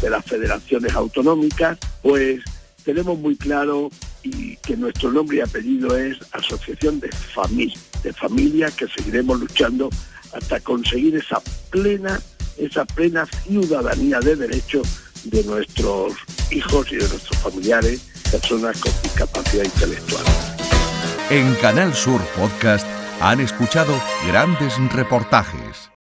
de 0.00 0.10
las 0.10 0.24
federaciones 0.24 0.94
autonómicas, 0.94 1.78
pues 2.02 2.42
tenemos 2.84 3.18
muy 3.18 3.36
claro 3.36 3.90
y 4.22 4.56
que 4.58 4.76
nuestro 4.76 5.10
nombre 5.10 5.38
y 5.38 5.40
apellido 5.40 5.96
es 5.96 6.18
Asociación 6.32 7.00
de 7.00 7.10
Familia, 7.10 7.78
de 8.02 8.12
que 8.70 8.86
seguiremos 8.88 9.40
luchando 9.40 9.90
hasta 10.32 10.60
conseguir 10.60 11.16
esa 11.16 11.40
plena, 11.70 12.20
esa 12.58 12.84
plena 12.84 13.26
ciudadanía 13.26 14.20
de 14.20 14.36
derecho 14.36 14.82
de 15.24 15.42
nuestros 15.44 16.14
hijos 16.50 16.92
y 16.92 16.96
de 16.96 17.08
nuestros 17.08 17.38
familiares, 17.38 18.00
personas 18.30 18.80
con 18.80 18.92
discapacidad 19.02 19.64
intelectual. 19.64 20.55
En 21.28 21.54
Canal 21.56 21.92
Sur 21.92 22.20
Podcast 22.36 22.86
han 23.20 23.40
escuchado 23.40 23.92
grandes 24.28 24.78
reportajes 24.92 25.85